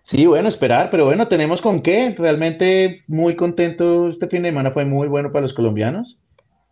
Sí, 0.02 0.26
bueno, 0.26 0.48
esperar, 0.48 0.90
pero 0.90 1.04
bueno, 1.06 1.28
tenemos 1.28 1.60
con 1.62 1.82
qué. 1.82 2.14
Realmente 2.16 3.02
muy 3.06 3.36
contento. 3.36 4.08
Este 4.08 4.28
fin 4.28 4.42
de 4.42 4.48
semana 4.50 4.72
fue 4.72 4.84
muy 4.84 5.08
bueno 5.08 5.30
para 5.32 5.42
los 5.42 5.54
colombianos 5.54 6.18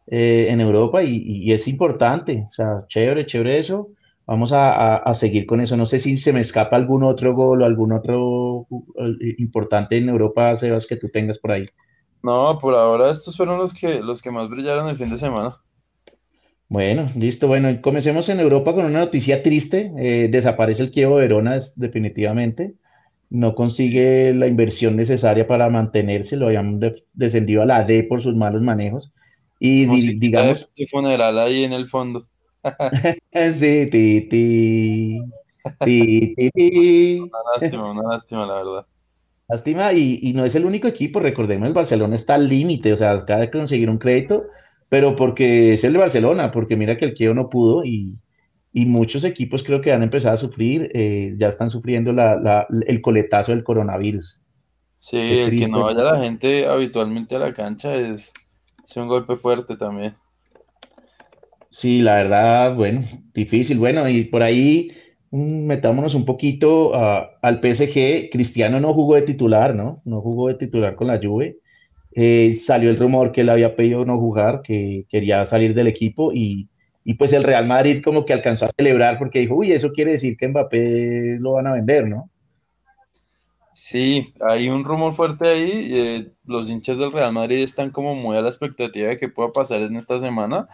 eh, 0.09 0.49
en 0.51 0.61
Europa 0.61 1.03
y, 1.05 1.17
y 1.25 1.53
es 1.53 1.69
importante. 1.69 2.47
O 2.51 2.53
sea, 2.53 2.85
chévere, 2.89 3.27
chévere 3.27 3.61
eso. 3.61 3.91
Vamos 4.27 4.53
a, 4.53 4.73
a- 4.73 4.97
a 4.99 5.15
seguir 5.15 5.47
con 5.47 5.61
eso. 5.61 5.77
No 5.77 5.87
sé 5.87 6.01
si 6.01 6.17
se 6.19 6.33
me 6.33 6.41
escapa 6.43 6.77
algún 6.77 7.05
otro 7.05 7.35
gol 7.35 7.63
o 7.63 7.67
algún 7.67 7.93
otro 7.93 8.67
eh, 9.23 9.37
importante 9.39 9.99
en 9.99 10.09
Europa, 10.09 10.57
Sebas, 10.57 10.87
que 10.87 10.97
tú 10.97 11.11
tengas 11.11 11.39
por 11.39 11.53
ahí. 11.53 11.67
No, 12.23 12.59
por 12.61 12.75
ahora 12.75 13.11
estos 13.11 13.37
fueron 13.37 13.59
los 13.59 13.75
que, 13.75 14.01
los 14.01 14.23
que 14.23 14.31
más 14.31 14.49
brillaron 14.49 14.89
el 14.89 14.97
fin 14.97 15.11
de 15.11 15.19
semana. 15.19 15.61
Bueno, 16.69 17.11
listo. 17.17 17.49
Bueno, 17.49 17.81
comencemos 17.83 18.29
en 18.29 18.41
Europa 18.41 18.75
con 18.75 18.85
una 18.87 19.01
noticia 19.01 19.43
triste. 19.43 19.93
Eh, 19.99 20.29
desaparece 20.31 20.83
el 20.83 20.93
Chievo 20.93 21.17
Verona 21.17 21.59
definitivamente. 21.77 22.75
No 23.31 23.55
consigue 23.55 24.33
la 24.35 24.47
inversión 24.47 24.97
necesaria 24.97 25.47
para 25.47 25.69
mantenerse. 25.71 26.37
Lo 26.37 26.47
habían 26.47 26.81
de- 26.81 27.05
descendido 27.15 27.63
a 27.63 27.67
la 27.67 27.85
D 27.85 28.05
por 28.05 28.23
sus 28.23 28.35
malos 28.37 28.63
manejos. 28.63 29.13
Y 29.61 29.87
di- 29.87 30.13
Musiquita 30.13 30.45
de, 30.45 30.55
digamos, 30.55 30.71
funeral 30.89 31.37
ahí 31.41 31.65
en 31.65 31.73
el 31.73 31.89
fondo. 31.89 32.29
sí, 33.59 33.89
ti, 33.91 34.29
ti, 34.31 35.33
ti, 35.83 36.35
ti, 36.37 36.51
ti. 36.55 37.33
Una 37.33 37.39
lástima, 37.55 37.91
una 37.93 38.03
lástima, 38.13 38.45
la 38.47 38.55
verdad. 38.55 38.87
Lástima, 39.49 39.93
y, 39.95 40.19
y 40.23 40.35
no 40.35 40.45
es 40.45 40.55
el 40.55 40.67
único 40.67 40.89
equipo, 40.89 41.21
recordemos, 41.21 41.67
el 41.69 41.73
Barcelona 41.75 42.17
está 42.17 42.35
al 42.35 42.49
límite, 42.49 42.93
o 42.93 42.97
sea, 42.99 43.13
acaba 43.13 43.41
de 43.41 43.51
conseguir 43.51 43.89
un 43.89 43.97
crédito, 43.99 44.45
pero 44.91 45.17
porque 45.17 45.73
es 45.73 45.85
el 45.85 45.95
de 45.95 45.99
Barcelona, 45.99 46.51
porque 46.51 46.77
mira 46.77 46.99
que 46.99 47.07
el 47.07 47.15
Chievo 47.15 47.35
no 47.35 47.49
pudo 47.49 47.83
y, 47.85 48.19
y 48.73 48.87
muchos 48.87 49.25
equipos 49.25 49.63
creo 49.65 49.81
que 49.81 49.93
han 49.93 50.03
empezado 50.03 50.35
a 50.35 50.37
sufrir, 50.39 50.91
eh, 50.95 51.35
ya 51.39 51.49
están 51.49 51.71
sufriendo 51.71 52.13
la, 52.13 52.37
la- 52.37 52.67
el 52.87 53.01
coletazo 53.03 53.53
del 53.53 53.65
coronavirus. 53.65 54.43
Sí, 54.97 55.17
Es 55.27 55.41
el 55.41 55.57
que 55.57 55.67
no 55.69 55.83
vaya 55.85 56.03
la 56.05 56.19
gente 56.21 56.67
habitualmente 56.69 57.35
a 57.37 57.39
la 57.41 57.53
cancha 57.53 57.95
es, 57.97 58.33
es 58.87 58.97
un 58.97 59.09
golpe 59.09 59.35
fuerte 59.37 59.77
también. 59.77 60.17
Sí, 61.71 62.01
la 62.01 62.17
verdad, 62.17 62.75
bueno, 62.75 63.07
difícil. 63.35 63.79
Bueno, 63.79 64.09
y 64.09 64.25
por 64.25 64.43
ahí 64.43 64.91
mm, 65.31 65.67
metámonos 65.67 66.15
un 66.15 66.25
poquito 66.25 66.95
a- 66.95 67.31
al 67.43 67.61
PSG. 67.61 68.31
Cristiano 68.33 68.81
no 68.81 68.95
jugó 68.95 69.15
de 69.17 69.23
titular, 69.23 69.75
¿no? 69.75 70.01
No 70.05 70.21
jugó 70.23 70.49
de 70.49 70.55
titular 70.55 70.95
con 70.97 71.09
la 71.09 71.21
Juve. 71.23 71.59
Eh, 72.13 72.57
salió 72.65 72.91
el 72.91 72.99
rumor 72.99 73.33
que 73.33 73.43
él 73.43 73.51
había 73.51 73.77
pedido 73.77 74.05
no 74.05 74.19
jugar, 74.19 74.63
que 74.63 75.07
quería 75.11 75.47
salir 75.47 75.75
del 75.75 75.89
equipo 75.89 76.33
y, 76.35 76.71
y 77.09 77.15
pues 77.15 77.33
el 77.33 77.43
Real 77.43 77.67
Madrid 77.67 78.03
como 78.05 78.27
que 78.27 78.35
alcanzó 78.35 78.67
a 78.67 78.71
celebrar 78.77 79.19
porque 79.19 79.39
dijo, 79.39 79.55
uy, 79.55 79.73
eso 79.73 79.93
quiere 79.93 80.13
decir 80.13 80.37
que 80.37 80.47
Mbappé 80.49 81.39
lo 81.41 81.53
van 81.53 81.67
a 81.67 81.73
vender, 81.73 82.07
¿no? 82.07 82.31
Sí, 83.73 84.35
hay 84.41 84.69
un 84.69 84.85
rumor 84.85 85.13
fuerte 85.15 85.49
ahí. 85.49 85.89
eh, 85.95 86.33
los 86.45 86.69
hinchas 86.71 86.99
del 86.99 87.13
Real 87.13 87.33
Madrid 87.33 87.59
están 87.63 87.91
como 87.91 88.15
muy 88.15 88.37
a 88.37 88.43
la 88.43 88.49
expectativa 88.49 89.09
de 89.09 89.19
que 89.19 89.29
pueda 89.29 89.53
pasar 89.53 89.81
en 89.83 89.97
esta 89.97 90.19
semana, 90.19 90.67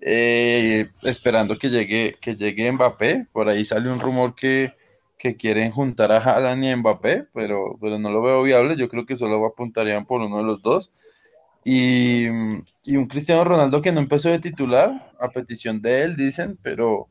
eh, 0.00 0.88
esperando 1.04 1.58
que 1.58 1.68
llegue, 1.70 2.16
que 2.20 2.36
llegue 2.36 2.72
Mbappé. 2.72 3.26
Por 3.32 3.48
ahí 3.48 3.64
sale 3.64 3.90
un 3.92 4.00
rumor 4.00 4.34
que, 4.34 4.72
que 5.18 5.36
quieren 5.36 5.70
juntar 5.72 6.10
a 6.12 6.18
Haaland 6.18 6.64
y 6.64 6.70
a 6.70 6.76
Mbappé, 6.78 7.26
pero, 7.34 7.78
pero 7.80 7.98
no 7.98 8.10
lo 8.10 8.22
veo 8.22 8.42
viable. 8.42 8.76
Yo 8.76 8.88
creo 8.88 9.06
que 9.06 9.16
solo 9.16 9.44
apuntarían 9.46 10.06
por 10.06 10.22
uno 10.22 10.38
de 10.38 10.44
los 10.44 10.62
dos. 10.62 10.92
Y, 11.64 12.26
y 12.84 12.96
un 12.96 13.06
Cristiano 13.08 13.44
Ronaldo 13.44 13.82
que 13.82 13.92
no 13.92 14.00
empezó 14.00 14.30
de 14.30 14.38
titular, 14.38 15.12
a 15.20 15.28
petición 15.30 15.82
de 15.82 16.02
él, 16.02 16.16
dicen, 16.16 16.58
pero 16.62 17.08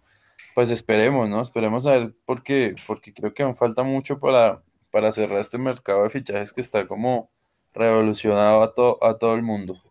pues 0.55 0.71
esperemos, 0.71 1.29
¿no? 1.29 1.41
Esperemos 1.41 1.87
a 1.87 1.91
ver, 1.99 2.15
porque, 2.25 2.75
porque 2.87 3.13
creo 3.13 3.33
que 3.33 3.43
aún 3.43 3.55
falta 3.55 3.83
mucho 3.83 4.19
para, 4.19 4.63
para 4.91 5.11
cerrar 5.11 5.39
este 5.39 5.57
mercado 5.59 6.03
de 6.03 6.09
fichajes 6.09 6.53
que 6.53 6.61
está 6.61 6.87
como 6.87 7.31
revolucionado 7.73 8.63
a, 8.63 9.09
a 9.09 9.17
todo 9.17 9.35
el 9.35 9.43
mundo. 9.43 9.81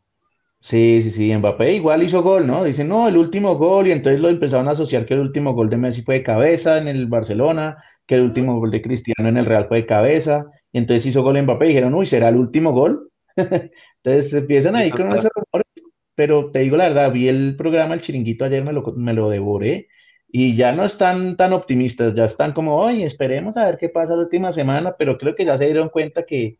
Sí, 0.60 1.00
sí, 1.02 1.10
sí, 1.12 1.36
Mbappé 1.36 1.74
igual 1.74 2.02
hizo 2.02 2.22
gol, 2.22 2.46
¿no? 2.46 2.64
Dicen, 2.64 2.88
no, 2.88 3.06
el 3.06 3.16
último 3.16 3.54
gol, 3.56 3.86
y 3.86 3.92
entonces 3.92 4.20
lo 4.20 4.28
empezaron 4.28 4.66
a 4.68 4.72
asociar 4.72 5.06
que 5.06 5.14
el 5.14 5.20
último 5.20 5.52
gol 5.54 5.70
de 5.70 5.76
Messi 5.76 6.02
fue 6.02 6.16
de 6.16 6.22
cabeza 6.24 6.78
en 6.78 6.88
el 6.88 7.06
Barcelona, 7.06 7.76
que 8.06 8.16
el 8.16 8.22
último 8.22 8.58
gol 8.58 8.72
de 8.72 8.82
Cristiano 8.82 9.28
en 9.28 9.36
el 9.36 9.46
Real 9.46 9.68
fue 9.68 9.78
de 9.82 9.86
cabeza, 9.86 10.46
y 10.72 10.78
entonces 10.78 11.06
hizo 11.06 11.22
gol 11.22 11.40
Mbappé 11.40 11.66
y 11.66 11.68
dijeron, 11.68 11.94
uy, 11.94 12.06
¿será 12.06 12.28
el 12.30 12.36
último 12.36 12.72
gol? 12.72 13.10
Entonces 14.06 14.32
empiezan 14.34 14.76
Sí, 14.76 14.76
ahí 14.76 14.94
con 14.94 15.14
esos 15.14 15.30
rumores, 15.34 15.66
pero 16.14 16.50
te 16.52 16.60
digo 16.60 16.76
la 16.76 16.88
verdad, 16.88 17.12
vi 17.12 17.28
el 17.28 17.56
programa 17.56 17.94
El 17.94 18.00
Chiringuito 18.02 18.44
ayer, 18.46 18.64
me 18.64 18.72
lo, 18.72 18.82
me 18.96 19.14
lo 19.14 19.30
devoré, 19.30 19.88
y 20.28 20.56
ya 20.56 20.72
no 20.72 20.84
están 20.84 21.36
tan 21.36 21.52
optimistas, 21.52 22.14
ya 22.14 22.26
están 22.26 22.52
como, 22.54 22.76
oye, 22.76 23.04
esperemos 23.06 23.56
a 23.56 23.64
ver 23.66 23.78
qué 23.78 23.88
pasa 23.90 24.14
la 24.16 24.22
última 24.24 24.52
semana, 24.52 24.96
pero 24.98 25.18
creo 25.18 25.34
que 25.34 25.44
ya 25.46 25.58
se 25.58 25.66
dieron 25.66 25.90
cuenta 25.90 26.24
que, 26.26 26.58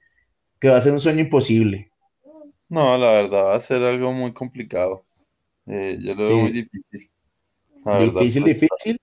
que 0.61 0.69
va 0.71 0.79
a 0.79 0.83
ser 0.83 0.93
un 0.93 1.01
sueño 1.01 1.21
imposible. 1.23 1.93
No, 2.69 2.97
la 2.99 3.13
verdad 3.13 3.45
va 3.47 3.55
a 3.57 3.61
ser 3.61 3.83
algo 3.83 4.13
muy 4.13 4.33
complicado. 4.35 5.07
Eh, 5.67 5.99
yo 6.01 6.15
lo 6.15 6.25
veo 6.27 6.39
muy 6.41 6.53
difícil, 6.53 7.11
la 7.85 7.99
difícil, 7.99 8.45
difícil. 8.45 8.99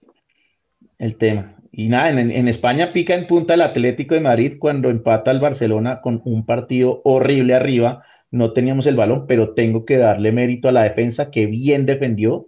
el 0.97 1.17
tema. 1.17 1.55
Y 1.71 1.87
nada, 1.89 2.09
en, 2.11 2.31
en 2.31 2.47
España 2.47 2.93
pica 2.93 3.15
en 3.15 3.27
punta 3.27 3.55
el 3.55 3.61
Atlético 3.61 4.15
de 4.15 4.21
Madrid 4.21 4.57
cuando 4.59 4.89
empata 4.89 5.31
el 5.31 5.39
Barcelona 5.39 6.01
con 6.01 6.21
un 6.25 6.45
partido 6.45 7.01
horrible 7.03 7.55
arriba. 7.55 8.03
No 8.33 8.51
teníamos 8.51 8.87
el 8.87 8.95
balón, 8.95 9.27
pero 9.27 9.53
tengo 9.53 9.85
que 9.85 9.97
darle 9.97 10.31
mérito 10.31 10.67
a 10.67 10.71
la 10.71 10.83
defensa 10.83 11.29
que 11.29 11.45
bien 11.45 11.85
defendió. 11.85 12.47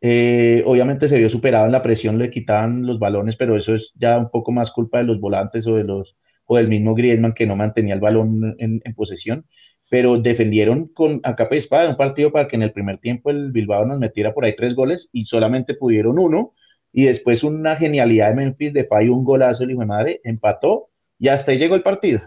Eh, 0.00 0.62
obviamente 0.64 1.08
se 1.08 1.18
vio 1.18 1.28
superado 1.28 1.66
en 1.66 1.72
la 1.72 1.82
presión, 1.82 2.18
le 2.18 2.30
quitaban 2.30 2.86
los 2.86 3.00
balones, 3.00 3.34
pero 3.36 3.56
eso 3.56 3.74
es 3.74 3.92
ya 3.96 4.16
un 4.16 4.30
poco 4.30 4.52
más 4.52 4.70
culpa 4.70 4.98
de 4.98 5.04
los 5.04 5.18
volantes 5.18 5.66
o 5.66 5.74
de 5.74 5.82
los 5.82 6.16
o 6.46 6.56
del 6.56 6.68
mismo 6.68 6.94
Griezmann 6.94 7.34
que 7.34 7.46
no 7.46 7.56
mantenía 7.56 7.94
el 7.94 8.00
balón 8.00 8.54
en, 8.58 8.80
posesión. 8.94 9.44
Pero 9.90 10.18
defendieron 10.18 10.86
con 10.88 11.20
a 11.24 11.34
capa 11.34 11.56
y 11.56 11.58
espada 11.58 11.90
un 11.90 11.96
partido 11.96 12.30
para 12.30 12.46
que 12.46 12.54
en 12.54 12.62
el 12.62 12.72
primer 12.72 12.98
tiempo 12.98 13.30
el 13.30 13.50
Bilbao 13.50 13.86
nos 13.86 13.98
metiera 13.98 14.34
por 14.34 14.44
ahí 14.44 14.54
tres 14.56 14.74
goles 14.76 15.08
y 15.12 15.24
solamente 15.24 15.74
pudieron 15.74 16.18
uno 16.20 16.54
y 16.92 17.06
después 17.06 17.42
una 17.42 17.74
genialidad 17.76 18.28
de 18.28 18.36
Memphis 18.36 18.72
de 18.72 18.82
Depay, 18.82 19.08
un 19.08 19.24
golazo, 19.24 19.64
el 19.64 19.72
hijo 19.72 19.80
de 19.80 19.86
madre, 19.86 20.20
empató 20.22 20.90
y 21.18 21.26
hasta 21.28 21.50
ahí 21.50 21.58
llegó 21.58 21.74
el 21.74 21.82
partido. 21.82 22.20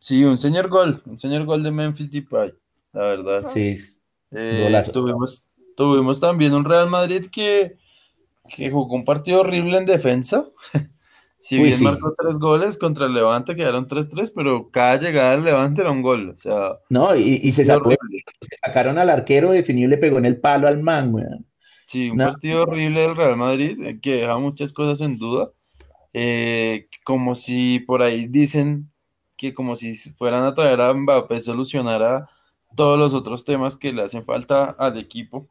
Sí, 0.00 0.24
un 0.24 0.38
señor 0.38 0.68
gol, 0.70 1.02
un 1.06 1.18
señor 1.18 1.46
gol 1.46 1.64
de 1.64 1.72
Memphis 1.72 2.10
Depay, 2.12 2.54
la 2.94 3.02
verdad. 3.04 3.46
Sí, 3.46 3.76
Eh, 4.32 4.84
tuvimos, 4.92 5.46
tuvimos 5.76 6.20
también 6.20 6.54
un 6.54 6.64
Real 6.66 6.90
Madrid 6.90 7.26
que, 7.32 7.78
que 8.48 8.70
jugó 8.70 8.96
un 8.96 9.04
partido 9.06 9.40
horrible 9.42 9.78
en 9.78 9.86
defensa. 9.86 10.46
Si 11.40 11.58
Uy, 11.58 11.62
bien 11.62 11.80
sí. 11.80 11.80
marcó 11.82 12.14
tres 12.18 12.38
goles 12.38 12.78
contra 12.78 13.06
el 13.06 13.14
Levante, 13.14 13.56
quedaron 13.56 13.86
3-3, 13.86 14.32
pero 14.34 14.70
cada 14.70 14.98
llegada 14.98 15.32
del 15.32 15.44
Levante 15.44 15.82
era 15.82 15.90
un 15.92 16.02
gol. 16.02 16.30
O 16.30 16.36
sea, 16.38 16.78
No, 16.88 17.14
y, 17.16 17.40
y 17.42 17.52
se 17.52 17.64
sacó, 17.64 17.90
se 18.40 18.56
sacaron 18.64 18.98
al 18.98 19.10
arquero 19.10 19.52
definido 19.52 19.86
y 19.88 19.90
le 19.90 19.98
pegó 19.98 20.18
en 20.18 20.26
el 20.26 20.40
palo 20.40 20.66
al 20.68 20.82
man, 20.82 21.14
weón. 21.14 21.46
Sí, 21.86 22.08
un 22.10 22.20
No, 22.20 22.22
partido 22.22 22.62
horrible 22.62 23.00
del 23.00 23.16
Real 23.16 23.36
Madrid 23.36 23.80
eh, 23.84 24.00
que 24.00 24.18
deja 24.18 24.38
muchas 24.38 24.72
cosas 24.72 25.00
en 25.00 25.18
duda. 25.18 25.50
Eh, 26.14 26.88
como 27.04 27.34
si 27.36 27.80
por 27.80 28.02
ahí 28.02 28.28
dicen 28.28 28.92
que 29.40 29.54
como 29.54 29.76
si 29.76 29.94
fueran 29.96 30.44
a 30.44 30.54
traer 30.54 30.80
a 30.82 30.92
Mbappé 30.94 31.40
solucionara 31.40 32.28
todos 32.76 32.98
los 32.98 33.14
otros 33.14 33.44
temas 33.46 33.76
que 33.76 33.92
le 33.94 34.02
hacen 34.02 34.24
falta 34.24 34.66
al 34.78 34.98
equipo. 34.98 35.48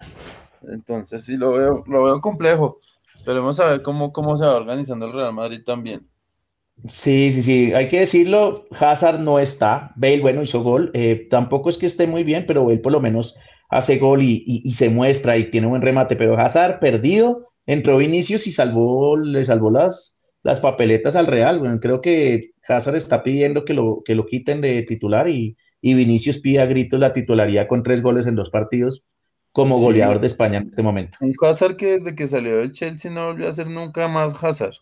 Entonces 0.64 1.26
sí 1.26 1.38
lo 1.38 1.54
veo, 1.54 1.84
lo 1.88 2.04
veo 2.06 2.22
complejo. 2.22 2.80
Esperemos 3.16 3.60
a 3.60 3.72
ver 3.72 3.84
cómo, 3.84 4.14
cómo 4.14 4.38
se 4.38 4.46
va 4.46 4.56
organizando 4.58 5.08
el 5.08 5.14
Real 5.14 5.34
Madrid 5.34 5.64
también. 5.66 6.08
Sí, 6.88 7.34
sí, 7.34 7.44
sí, 7.44 7.74
hay 7.74 7.90
que 7.90 8.00
decirlo, 8.00 8.66
Hazard 8.72 9.20
no 9.20 9.38
está, 9.40 9.92
Bale, 9.98 10.22
bueno, 10.22 10.42
hizo 10.44 10.64
gol, 10.64 10.92
eh, 10.94 11.28
tampoco 11.30 11.70
es 11.70 11.78
que 11.78 11.86
esté 11.86 12.08
muy 12.08 12.24
bien, 12.24 12.46
pero 12.48 12.64
Bale 12.66 12.78
por 12.80 12.94
lo 12.94 13.02
menos 13.02 13.36
hace 13.70 13.98
gol 13.98 14.24
y, 14.24 14.44
y- 14.48 14.74
se 14.76 14.90
muestra 14.90 15.36
y 15.38 15.52
tiene 15.52 15.68
buen 15.68 15.82
remate, 15.82 16.16
pero 16.16 16.40
Hazard 16.40 16.80
perdido, 16.80 17.48
entró 17.66 17.98
Vinicius 17.98 18.48
y 18.48 18.54
salvó, 18.54 19.18
le 19.18 19.44
salvó 19.44 19.72
las, 19.72 20.18
las 20.42 20.62
papeletas 20.62 21.16
al 21.18 21.28
Real, 21.28 21.60
bueno, 21.60 21.80
creo 21.82 22.00
que 22.02 22.52
Hazard 22.78 22.96
está 22.98 23.24
pidiendo 23.24 23.66
que 23.66 23.74
lo, 23.74 24.02
que 24.06 24.16
lo 24.16 24.26
quiten 24.26 24.62
de 24.62 24.84
titular 24.84 25.30
y, 25.30 25.58
y 25.82 25.94
Vinicius 25.96 26.40
pide 26.40 26.60
a 26.62 26.66
gritos 26.66 27.00
la 27.00 27.14
titularidad 27.14 27.68
con 27.68 27.84
tres 27.84 28.02
goles 28.02 28.28
en 28.28 28.36
dos 28.36 28.50
partidos 28.50 29.06
como 29.52 29.78
Sí, 29.78 29.80
goleador 29.80 30.20
de 30.22 30.28
España 30.28 30.60
en 30.60 30.70
este 30.70 30.82
momento. 30.84 31.18
un 31.20 31.34
Hazard 31.42 31.78
que 31.78 31.92
desde 31.94 32.16
que 32.16 32.28
salió 32.28 32.58
del 32.58 32.72
Chelsea 32.72 33.12
no 33.12 33.28
volvió 33.28 33.48
a 33.50 33.54
ser 33.54 33.68
nunca 33.68 34.08
más 34.10 34.44
Hazard. 34.44 34.76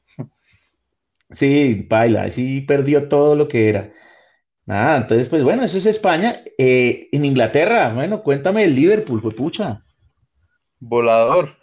Sí, 1.32 1.86
baila, 1.90 2.32
sí 2.32 2.62
perdió 2.62 3.08
todo 3.10 3.36
lo 3.36 3.48
que 3.48 3.70
era. 3.70 3.94
Nada, 4.66 4.98
entonces, 5.00 5.30
pues 5.30 5.44
bueno, 5.44 5.64
eso 5.66 5.78
es 5.80 5.86
España. 5.88 6.42
Eh, 6.58 7.10
en 7.12 7.26
Inglaterra, 7.26 7.94
bueno, 7.94 8.24
cuéntame 8.24 8.64
el 8.66 8.76
Liverpool, 8.76 9.22
fue 9.22 9.36
pucha. 9.36 9.84
Volador. 10.80 11.56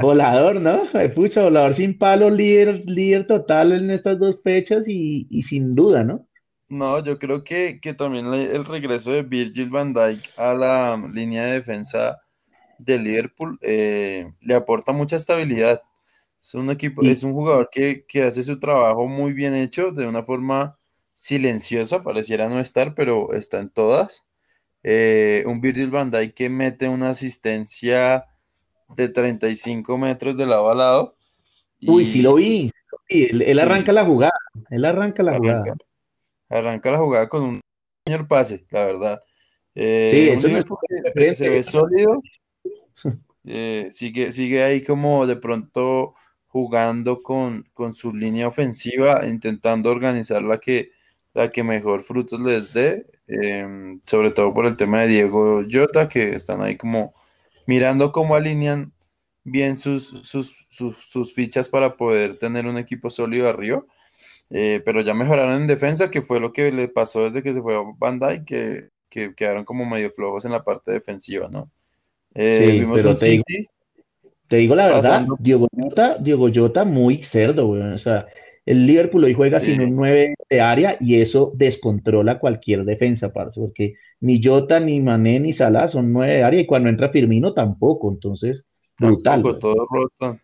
Volador, 0.00 0.60
¿no? 0.60 0.82
Pucha, 1.14 1.42
volador 1.42 1.74
sin 1.74 1.96
palo, 1.96 2.30
líder, 2.30 2.84
líder 2.86 3.26
total 3.26 3.72
en 3.72 3.90
estas 3.90 4.18
dos 4.18 4.40
fechas 4.42 4.88
y, 4.88 5.26
y 5.30 5.42
sin 5.42 5.74
duda, 5.74 6.04
¿no? 6.04 6.26
No, 6.68 7.02
yo 7.02 7.18
creo 7.18 7.42
que, 7.42 7.80
que 7.80 7.94
también 7.94 8.32
el 8.32 8.64
regreso 8.64 9.10
de 9.10 9.22
Virgil 9.22 9.70
van 9.70 9.92
Dijk 9.92 10.30
a 10.36 10.54
la 10.54 11.10
línea 11.12 11.44
de 11.46 11.54
defensa 11.54 12.20
de 12.78 12.96
Liverpool 12.96 13.58
eh, 13.60 14.32
le 14.40 14.54
aporta 14.54 14.92
mucha 14.92 15.16
estabilidad. 15.16 15.82
Es 16.40 16.54
un 16.54 16.70
equipo, 16.70 17.02
es 17.02 17.24
un 17.24 17.32
jugador 17.32 17.68
que, 17.70 18.04
que 18.06 18.22
hace 18.22 18.42
su 18.44 18.58
trabajo 18.60 19.06
muy 19.08 19.32
bien 19.32 19.54
hecho, 19.54 19.90
de 19.90 20.06
una 20.06 20.22
forma 20.22 20.78
silenciosa, 21.12 22.02
pareciera 22.04 22.48
no 22.48 22.60
estar, 22.60 22.94
pero 22.94 23.34
está 23.34 23.58
en 23.58 23.68
todas. 23.70 24.26
Eh, 24.84 25.42
un 25.46 25.60
Virgil 25.60 25.90
van 25.90 26.10
Dijk 26.10 26.34
que 26.34 26.48
mete 26.48 26.88
una 26.88 27.10
asistencia 27.10 28.26
de 28.96 29.08
35 29.08 29.96
metros 29.98 30.36
de 30.36 30.46
lado 30.46 30.70
a 30.70 30.74
lado 30.74 31.16
uy, 31.86 32.06
sí 32.06 32.22
lo 32.22 32.34
vi, 32.34 32.70
sí. 33.08 33.28
Él, 33.30 33.58
arranca 33.58 33.92
sí, 33.92 33.96
la 33.96 34.04
jugada, 34.04 34.32
él 34.70 34.84
arranca 34.84 35.22
la 35.22 35.32
arranca. 35.32 35.58
jugada. 35.58 35.76
Arranca 36.48 36.90
la 36.90 36.98
jugada 36.98 37.28
con 37.28 37.42
un 37.42 37.60
señor 38.04 38.26
pase, 38.28 38.66
la 38.70 38.84
verdad. 38.84 39.20
Sí, 39.74 39.82
Eh, 39.82 40.32
un 40.32 40.38
eso 40.38 40.48
no 40.48 40.58
es 40.58 40.64
se, 41.14 41.34
se 41.36 41.48
ve 41.48 41.62
sólido, 41.62 42.20
eh, 43.44 43.88
sigue, 43.90 44.32
sigue 44.32 44.62
ahí 44.62 44.82
como 44.82 45.26
de 45.26 45.36
pronto 45.36 46.14
jugando 46.48 47.22
con, 47.22 47.68
con 47.72 47.94
su 47.94 48.12
línea 48.14 48.48
ofensiva, 48.48 49.24
intentando 49.26 49.90
organizar 49.90 50.42
la 50.42 50.58
que, 50.58 50.90
la 51.32 51.50
que 51.50 51.62
mejor 51.62 52.02
frutos 52.02 52.40
les 52.40 52.72
dé, 52.72 53.06
eh, 53.28 53.98
sobre 54.04 54.32
todo 54.32 54.52
por 54.52 54.66
el 54.66 54.76
tema 54.76 55.02
de 55.02 55.08
Diego 55.08 55.62
Jota, 55.70 56.08
que 56.08 56.34
están 56.34 56.60
ahí 56.60 56.76
como 56.76 57.14
mirando 57.66 58.12
cómo 58.12 58.34
alinean 58.34 58.92
bien 59.44 59.76
sus, 59.76 60.08
sus, 60.22 60.66
sus, 60.70 60.96
sus 60.96 61.34
fichas 61.34 61.68
para 61.68 61.96
poder 61.96 62.38
tener 62.38 62.66
un 62.66 62.78
equipo 62.78 63.10
sólido 63.10 63.48
arriba. 63.48 63.84
Eh, 64.50 64.82
pero 64.84 65.00
ya 65.00 65.14
mejoraron 65.14 65.62
en 65.62 65.66
defensa, 65.68 66.10
que 66.10 66.22
fue 66.22 66.40
lo 66.40 66.52
que 66.52 66.72
le 66.72 66.88
pasó 66.88 67.24
desde 67.24 67.42
que 67.42 67.54
se 67.54 67.62
fue 67.62 67.76
a 67.76 68.10
Dijk, 68.10 68.44
que, 68.44 68.88
que 69.08 69.34
quedaron 69.34 69.64
como 69.64 69.84
medio 69.86 70.10
flojos 70.10 70.44
en 70.44 70.52
la 70.52 70.64
parte 70.64 70.90
defensiva, 70.90 71.48
¿no? 71.50 71.70
Eh, 72.34 72.66
Sí, 72.70 72.78
vimos 72.80 72.98
un 72.98 73.04
pero 73.04 73.18
te 73.18 73.26
digo, 73.26 73.44
City 73.46 73.68
te 74.50 74.56
digo 74.56 74.74
la 74.74 74.86
verdad, 74.86 75.26
Diogo 75.38 75.68
Jota, 75.72 76.18
Diogo 76.18 76.50
Jota 76.52 76.84
muy 76.84 77.22
cerdo, 77.22 77.68
weón. 77.68 77.92
O 77.92 77.98
sea, 77.98 78.26
El 78.66 78.86
Liverpool 78.86 79.24
hoy 79.24 79.34
juega 79.34 79.58
sin 79.58 79.80
un 79.80 79.96
9 79.96 80.34
de 80.48 80.60
área 80.60 80.96
y 81.00 81.20
eso 81.20 81.52
descontrola 81.56 82.38
cualquier 82.38 82.84
defensa, 82.84 83.32
parce, 83.32 83.58
porque 83.58 83.94
ni 84.20 84.42
Jota, 84.42 84.80
ni 84.80 85.00
Mané, 85.00 85.40
ni 85.40 85.52
Salah 85.52 85.88
son 85.88 86.12
9 86.12 86.34
de 86.34 86.42
área 86.42 86.60
y 86.60 86.66
cuando 86.66 86.88
entra 86.88 87.08
Firmino 87.08 87.54
tampoco, 87.54 88.10
entonces 88.10 88.66
brutal. 88.98 89.42
todo 89.58 89.86
roto. 89.90 90.38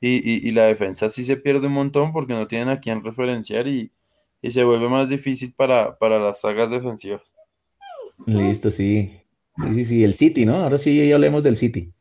Y, 0.00 0.50
la 0.52 0.66
defensa 0.66 1.08
sí 1.08 1.24
se 1.24 1.36
pierde 1.36 1.66
un 1.66 1.72
montón 1.72 2.12
porque 2.12 2.32
no 2.32 2.46
tienen 2.46 2.68
a 2.68 2.80
quién 2.80 3.04
referenciar 3.04 3.66
y, 3.66 3.90
se 4.42 4.64
vuelve 4.64 4.88
más 4.88 5.08
difícil 5.08 5.52
para, 5.54 5.98
para 5.98 6.18
las 6.18 6.40
sagas 6.40 6.70
defensivas. 6.70 7.34
Listo, 8.24 8.70
sí. 8.70 9.20
Sí, 9.56 9.74
sí, 9.74 9.84
sí, 9.84 10.04
el 10.04 10.14
City, 10.14 10.46
¿no? 10.46 10.56
Ahora 10.56 10.78
sí 10.78 11.12
hablemos 11.12 11.42
del 11.42 11.56
City. 11.56 11.92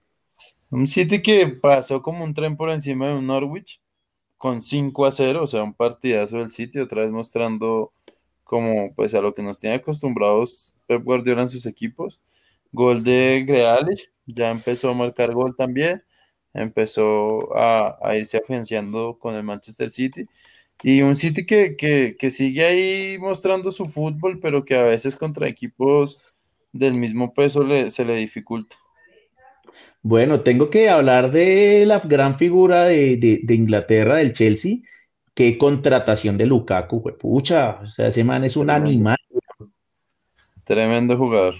Un 0.69 0.85
City 0.85 1.21
que 1.21 1.47
pasó 1.47 2.01
como 2.01 2.23
un 2.23 2.33
tren 2.33 2.55
por 2.55 2.69
encima 2.69 3.07
de 3.09 3.15
un 3.15 3.25
Norwich 3.25 3.81
con 4.37 4.61
5 4.61 5.05
a 5.05 5.11
0, 5.11 5.43
o 5.43 5.47
sea, 5.47 5.63
un 5.63 5.73
partidazo 5.73 6.37
del 6.37 6.51
City, 6.51 6.79
otra 6.79 7.01
vez 7.01 7.11
mostrando 7.11 7.91
como 8.43 8.93
pues 8.95 9.13
a 9.15 9.21
lo 9.21 9.33
que 9.35 9.43
nos 9.43 9.59
tiene 9.59 9.77
acostumbrados 9.77 10.77
Pep 10.87 11.03
Guardiola 11.03 11.43
en 11.43 11.49
sus 11.49 11.65
equipos. 11.65 12.21
Gol 12.71 13.03
de 13.03 13.43
Grealish, 13.47 14.11
ya 14.25 14.49
empezó 14.49 14.89
a 14.89 14.93
marcar 14.93 15.33
gol 15.33 15.55
también, 15.55 16.03
empezó 16.53 17.55
a, 17.57 18.15
irse 18.15 18.37
afianzando 18.37 19.17
con 19.19 19.35
el 19.35 19.43
Manchester 19.43 19.89
City. 19.89 20.27
Y 20.83 21.01
un 21.01 21.15
City 21.15 21.45
que, 21.45 22.29
sigue 22.29 22.65
ahí 22.65 23.17
mostrando 23.19 23.71
su 23.71 23.85
fútbol, 23.85 24.39
pero 24.39 24.65
que 24.65 24.75
a 24.75 24.83
veces 24.83 25.15
contra 25.15 25.47
equipos 25.47 26.21
del 26.71 26.93
mismo 26.93 27.33
peso 27.33 27.65
se 27.89 28.05
le 28.05 28.15
dificulta. 28.15 28.77
Bueno, 30.01 30.41
tengo 30.41 30.69
que 30.69 30.89
hablar 30.89 31.31
de 31.31 31.85
la 31.85 31.99
gran 31.99 32.37
figura 32.37 32.85
de, 32.85 33.41
Inglaterra, 33.49 34.17
del 34.17 34.33
Chelsea. 34.33 34.77
Qué 35.33 35.57
contratación 35.57 36.37
de 36.37 36.45
Lukaku, 36.45 37.03
pucha. 37.17 37.79
O 37.81 37.87
sea, 37.87 38.07
ese 38.07 38.23
man 38.23 38.43
es 38.43 38.55
un 38.55 38.69
animal. 38.69 39.17
Tremendo 40.63 41.17
jugador. 41.17 41.55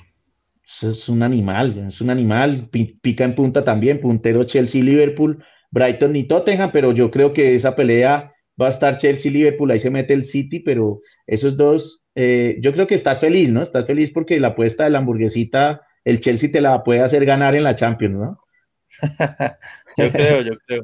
Es 0.81 1.07
un 1.07 1.23
animal, 1.23 1.87
es 1.87 2.01
un 2.01 2.09
animal. 2.09 2.69
Pica 2.69 3.23
en 3.23 3.35
punta 3.35 3.63
también, 3.63 3.99
puntero 3.99 4.43
Chelsea, 4.43 4.83
Liverpool, 4.83 5.43
Brighton 5.71 6.15
y 6.15 6.23
Tottenham, 6.25 6.71
pero 6.71 6.91
yo 6.91 7.09
creo 7.09 7.33
que 7.33 7.55
esa 7.55 7.75
pelea 7.75 8.33
va 8.59 8.67
a 8.67 8.71
estar 8.71 8.97
Chelsea, 8.97 9.31
Liverpool, 9.31 9.71
ahí 9.71 9.79
se 9.79 9.91
mete 9.91 10.13
el 10.13 10.23
City, 10.23 10.59
pero 10.59 11.01
esos 11.25 11.55
dos, 11.55 12.03
eh, 12.15 12.57
yo 12.61 12.73
creo 12.73 12.87
que 12.87 12.95
estás 12.95 13.19
feliz, 13.19 13.49
¿no? 13.49 13.61
Estás 13.61 13.85
feliz 13.85 14.11
porque 14.11 14.39
la 14.39 14.49
apuesta 14.49 14.83
de 14.83 14.89
la 14.89 14.97
hamburguesita 14.99 15.86
el 16.07 16.21
Chelsea 16.21 16.49
te 16.49 16.61
la 16.61 16.85
puede 16.85 17.01
hacer 17.01 17.25
ganar 17.25 17.53
en 17.53 17.65
la 17.65 17.75
Champions, 17.75 18.15
¿no? 18.15 18.39
yo 19.97 20.09
creo, 20.09 20.41
yo 20.41 20.57
creo. 20.65 20.83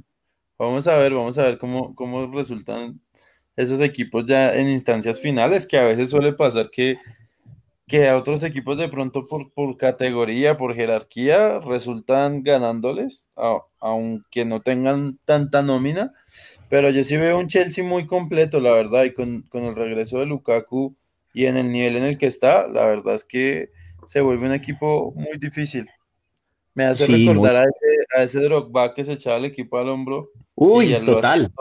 Vamos 0.60 0.86
a 0.86 0.98
ver, 0.98 1.14
vamos 1.14 1.38
a 1.38 1.44
ver 1.44 1.58
cómo, 1.58 1.96
cómo 1.96 2.30
resultan 2.30 3.00
esos 3.56 3.80
equipos 3.80 4.26
ya 4.26 4.54
en 4.54 4.68
instancias 4.68 5.22
finales, 5.22 5.66
que 5.66 5.78
a 5.78 5.86
veces 5.86 6.10
suele 6.10 6.34
pasar 6.34 6.70
que, 6.70 6.98
que 7.88 8.10
a 8.10 8.18
otros 8.18 8.44
equipos 8.44 8.78
de 8.78 8.90
pronto 8.90 9.26
por, 9.30 9.54
por 9.54 9.78
categoría, 9.78 10.58
por 10.58 10.76
jerarquía, 10.76 11.60
resultan 11.60 12.44
ganándoles, 12.44 13.32
aunque 13.80 14.44
no 14.44 14.62
tengan 14.62 15.20
tanta 15.24 15.62
nómina. 15.62 16.12
Pero 16.68 16.90
yo 16.90 17.02
sí 17.06 17.16
veo 17.16 17.40
un 17.40 17.48
Chelsea 17.48 17.86
muy 17.86 18.08
completo, 18.08 18.60
la 18.60 18.72
verdad, 18.72 19.06
y 19.06 19.14
con, 19.14 19.44
con 19.44 19.64
el 19.64 19.76
regreso 19.76 20.20
de 20.20 20.26
Lukaku 20.26 20.98
y 21.34 21.46
en 21.46 21.56
el 21.56 21.72
nivel 21.72 21.96
en 21.96 22.04
el 22.04 22.18
que 22.18 22.28
está, 22.28 22.68
la 22.68 22.86
verdad 22.86 23.16
es 23.16 23.24
que 23.24 23.72
se 24.08 24.22
vuelve 24.22 24.48
un 24.48 24.54
equipo 24.54 25.14
muy 25.16 25.38
difícil. 25.38 25.90
Me 26.76 26.86
hace 26.86 27.06
recordar 27.06 27.56
a, 27.56 27.62
ese, 27.64 28.18
a 28.18 28.24
ese 28.24 28.42
Drogba 28.42 28.94
que 28.94 29.06
se 29.06 29.14
echaba 29.14 29.38
el 29.38 29.46
equipo 29.46 29.78
al 29.78 29.90
hombro. 29.90 30.32
Uy, 30.56 30.94
total. 31.06 31.52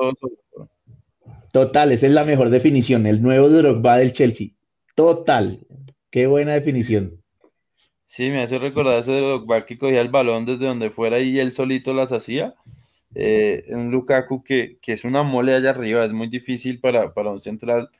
Total, 1.52 1.92
esa 1.92 2.06
es 2.06 2.12
la 2.12 2.25
mejor 2.25 2.49
definición, 2.49 3.06
el 3.06 3.20
nuevo 3.20 3.50
Drogba 3.50 3.99
del 3.99 4.12
Chelsea. 4.12 4.49
Total. 4.94 5.66
Qué 6.11 6.26
buena 6.26 6.54
definición. 6.54 7.22
Sí, 8.06 8.30
me 8.30 8.42
hace 8.42 8.58
recordar 8.58 8.96
a 8.96 8.98
ese 9.00 9.16
Drogba 9.16 9.66
que 9.66 9.78
cogía 9.78 10.00
el 10.00 10.09
balón 10.09 10.46
desde 10.46 10.66
donde 10.66 10.90
fuera 10.90 11.20
y 11.20 11.38
él 11.38 11.52
solito 11.52 11.92
las 11.92 12.12
hacía. 12.12 12.55
Eh, 13.14 13.64
un 13.68 13.90
Lukaku 13.90 14.42
que, 14.42 14.78
que, 14.81 14.94
es 14.94 15.05
una 15.05 15.22
mole 15.22 15.55
allá 15.55 15.70
arriba, 15.70 16.05
es 16.05 16.12
muy 16.12 16.28
difícil 16.28 16.81
para, 16.81 17.12
para 17.12 17.31
un 17.31 17.38
central 17.38 17.90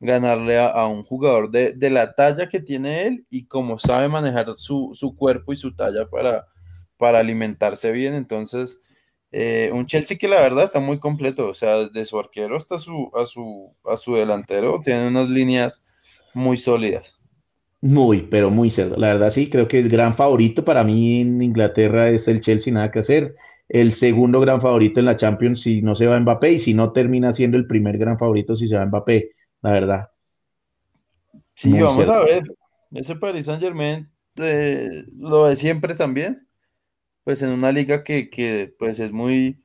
ganarle 0.00 0.58
a, 0.58 0.86
un 0.86 1.04
jugador 1.04 1.50
de, 1.50 1.90
la 1.90 2.14
talla 2.14 2.48
que 2.48 2.60
tiene 2.60 3.06
él 3.06 3.26
y 3.30 3.46
como 3.46 3.78
sabe 3.78 4.08
manejar 4.08 4.46
su, 4.56 5.14
cuerpo 5.16 5.52
y 5.52 5.56
su 5.56 5.76
talla 5.76 6.08
para, 6.08 6.46
para 6.96 7.18
alimentarse 7.18 7.92
bien. 7.92 8.14
Entonces, 8.14 8.82
eh, 9.30 9.70
un 9.72 9.84
Chelsea 9.86 10.16
que 10.16 10.26
la 10.26 10.40
verdad 10.40 10.64
está 10.64 10.80
muy 10.80 10.98
completo, 10.98 11.48
o 11.48 11.54
sea, 11.54 11.84
desde 11.84 12.06
su 12.06 12.18
arquero 12.18 12.56
hasta 12.56 12.78
su, 12.78 13.10
a, 13.14 13.26
su, 13.26 13.76
a 13.84 13.96
su 13.98 14.16
delantero, 14.16 14.80
tiene 14.82 15.06
unas 15.06 15.28
líneas 15.28 15.84
muy 16.32 16.56
sólidas. 16.56 17.18
Muy, 17.82 18.22
pero 18.22 18.50
muy 18.50 18.70
cerdo. 18.70 18.96
La 18.96 19.08
verdad 19.08 19.30
sí, 19.30 19.50
creo 19.50 19.68
que 19.68 19.78
el 19.78 19.90
gran 19.90 20.16
favorito 20.16 20.64
para 20.64 20.82
mí 20.82 21.20
en 21.20 21.42
Inglaterra 21.42 22.10
es 22.10 22.26
el 22.26 22.40
Chelsea, 22.40 22.72
nada 22.72 22.90
que 22.90 23.00
hacer. 23.00 23.34
El 23.68 23.92
segundo 23.92 24.40
gran 24.40 24.60
favorito 24.60 24.98
en 24.98 25.06
la 25.06 25.16
Champions 25.16 25.60
si 25.60 25.82
no 25.82 25.94
se 25.94 26.06
va 26.06 26.18
Mbappé 26.18 26.52
y 26.52 26.58
si 26.58 26.74
no 26.74 26.92
termina 26.92 27.32
siendo 27.32 27.56
el 27.56 27.66
primer 27.66 27.98
gran 27.98 28.18
favorito 28.18 28.56
si 28.56 28.66
se 28.66 28.76
va 28.76 28.84
Mbappé 28.84 29.30
la 29.62 29.70
verdad. 29.72 30.10
Sí, 31.54 31.72
vamos 31.78 32.08
a 32.08 32.18
ver. 32.20 32.42
Ese 32.92 33.16
Paris 33.16 33.46
Saint 33.46 33.62
Germain 33.62 34.10
eh, 34.36 35.04
lo 35.16 35.46
de 35.46 35.56
siempre 35.56 35.94
también. 35.94 36.46
Pues 37.24 37.42
en 37.42 37.50
una 37.50 37.70
liga 37.70 38.02
que, 38.02 38.74
pues 38.78 38.98
es 38.98 39.12
muy, 39.12 39.62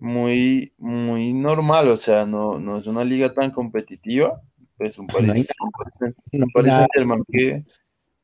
muy, 0.00 0.74
muy 0.78 1.32
normal, 1.32 1.88
o 1.88 1.96
sea, 1.96 2.26
no, 2.26 2.58
no 2.58 2.78
es 2.78 2.86
una 2.86 3.04
liga 3.04 3.32
tan 3.32 3.52
competitiva. 3.52 4.42
Pues 4.76 4.98
un 4.98 5.06
Paris, 5.06 5.52
Saint 5.98 6.90
Germain 6.92 7.22
que, 7.30 7.64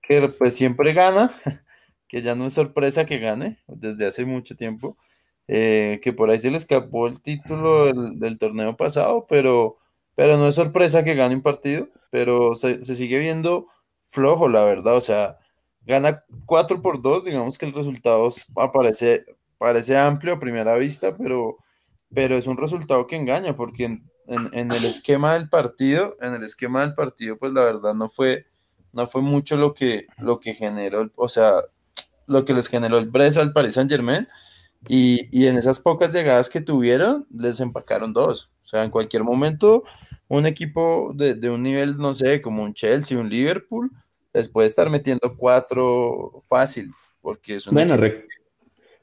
que 0.03 0.29
pues 0.29 0.57
siempre 0.57 0.93
gana, 0.93 1.33
que 2.09 2.21
ya 2.21 2.35
no 2.35 2.47
es 2.47 2.53
sorpresa 2.55 3.07
que 3.07 3.19
gane 3.19 3.59
desde 3.69 4.07
hace 4.07 4.25
mucho 4.25 4.57
tiempo. 4.57 4.99
Eh, 5.47 6.01
que 6.03 6.13
por 6.13 6.29
ahí 6.29 6.39
se 6.41 6.51
le 6.51 6.59
escapó 6.59 7.07
el 7.07 7.23
título 7.23 7.93
del 7.93 8.37
torneo 8.39 8.77
pasado, 8.77 9.27
pero 9.27 9.79
pero 10.19 10.37
no 10.37 10.49
es 10.49 10.57
sorpresa 10.57 11.05
que 11.05 11.15
gane 11.15 11.37
un 11.37 11.43
partido, 11.43 11.91
pero 12.11 12.57
se, 12.57 12.83
sigue 12.83 13.21
viendo 13.21 13.69
flojo, 14.03 14.49
la 14.49 14.65
verdad. 14.65 14.97
O 14.97 15.01
sea, 15.01 15.39
gana 15.87 16.25
4 16.45 16.83
por 16.83 17.01
2, 17.01 17.27
digamos 17.27 17.57
que 17.57 17.67
el 17.67 17.73
resultado 17.73 18.29
aparece, 18.57 19.27
parece 19.59 19.97
amplio 19.97 20.35
a 20.35 20.41
primera 20.41 20.75
vista, 20.75 21.17
pero, 21.17 21.59
pero 22.13 22.37
es 22.37 22.49
un 22.49 22.57
resultado 22.57 23.07
que 23.07 23.15
engaña, 23.15 23.55
porque 23.55 23.85
en, 23.85 24.03
el 24.53 24.85
esquema 24.85 25.35
del 25.35 25.49
partido, 25.49 26.17
en 26.21 26.35
el 26.35 26.43
esquema 26.43 26.81
del 26.81 26.97
partido, 26.97 27.37
pues 27.39 27.53
la 27.53 27.63
verdad 27.63 27.95
no 27.95 28.09
fue, 28.09 28.47
no 28.93 29.07
fue 29.07 29.23
mucho 29.23 29.57
lo 29.57 29.73
que, 29.73 30.09
lo 30.19 30.41
que 30.41 30.53
generó, 30.53 31.13
o 31.15 31.29
sea, 31.29 31.63
lo 32.27 32.45
que 32.45 32.55
les 32.55 32.67
generó 32.67 32.99
el 32.99 33.09
Bresa 33.09 33.41
al 33.41 33.53
Paris 33.53 33.75
Saint 33.75 33.89
Germain, 33.89 34.27
y, 34.89 35.29
y 35.31 35.47
en 35.47 35.57
esas 35.57 35.79
pocas 35.79 36.13
llegadas 36.13 36.51
que 36.51 36.61
tuvieron, 36.61 37.25
les 37.31 37.61
empacaron 37.61 38.13
dos. 38.13 38.51
O 38.69 38.71
sea, 38.71 38.85
en 38.85 38.91
cualquier 38.91 39.25
momento, 39.25 39.85
un 40.29 40.47
equipo 40.47 41.13
de, 41.15 41.51
un 41.51 41.63
nivel, 41.63 41.97
no 41.99 42.15
sé, 42.15 42.41
como 42.41 42.63
un 42.63 42.75
Chelsea, 42.75 43.19
un 43.19 43.29
Liverpool, 43.29 43.91
les 44.33 44.49
puede 44.49 44.69
estar 44.69 44.91
metiendo 44.91 45.37
cuatro 45.37 46.43
fácil, 46.49 46.91
porque 47.21 47.57
es 47.57 47.67
un 47.67 47.75
Bueno, 47.75 47.97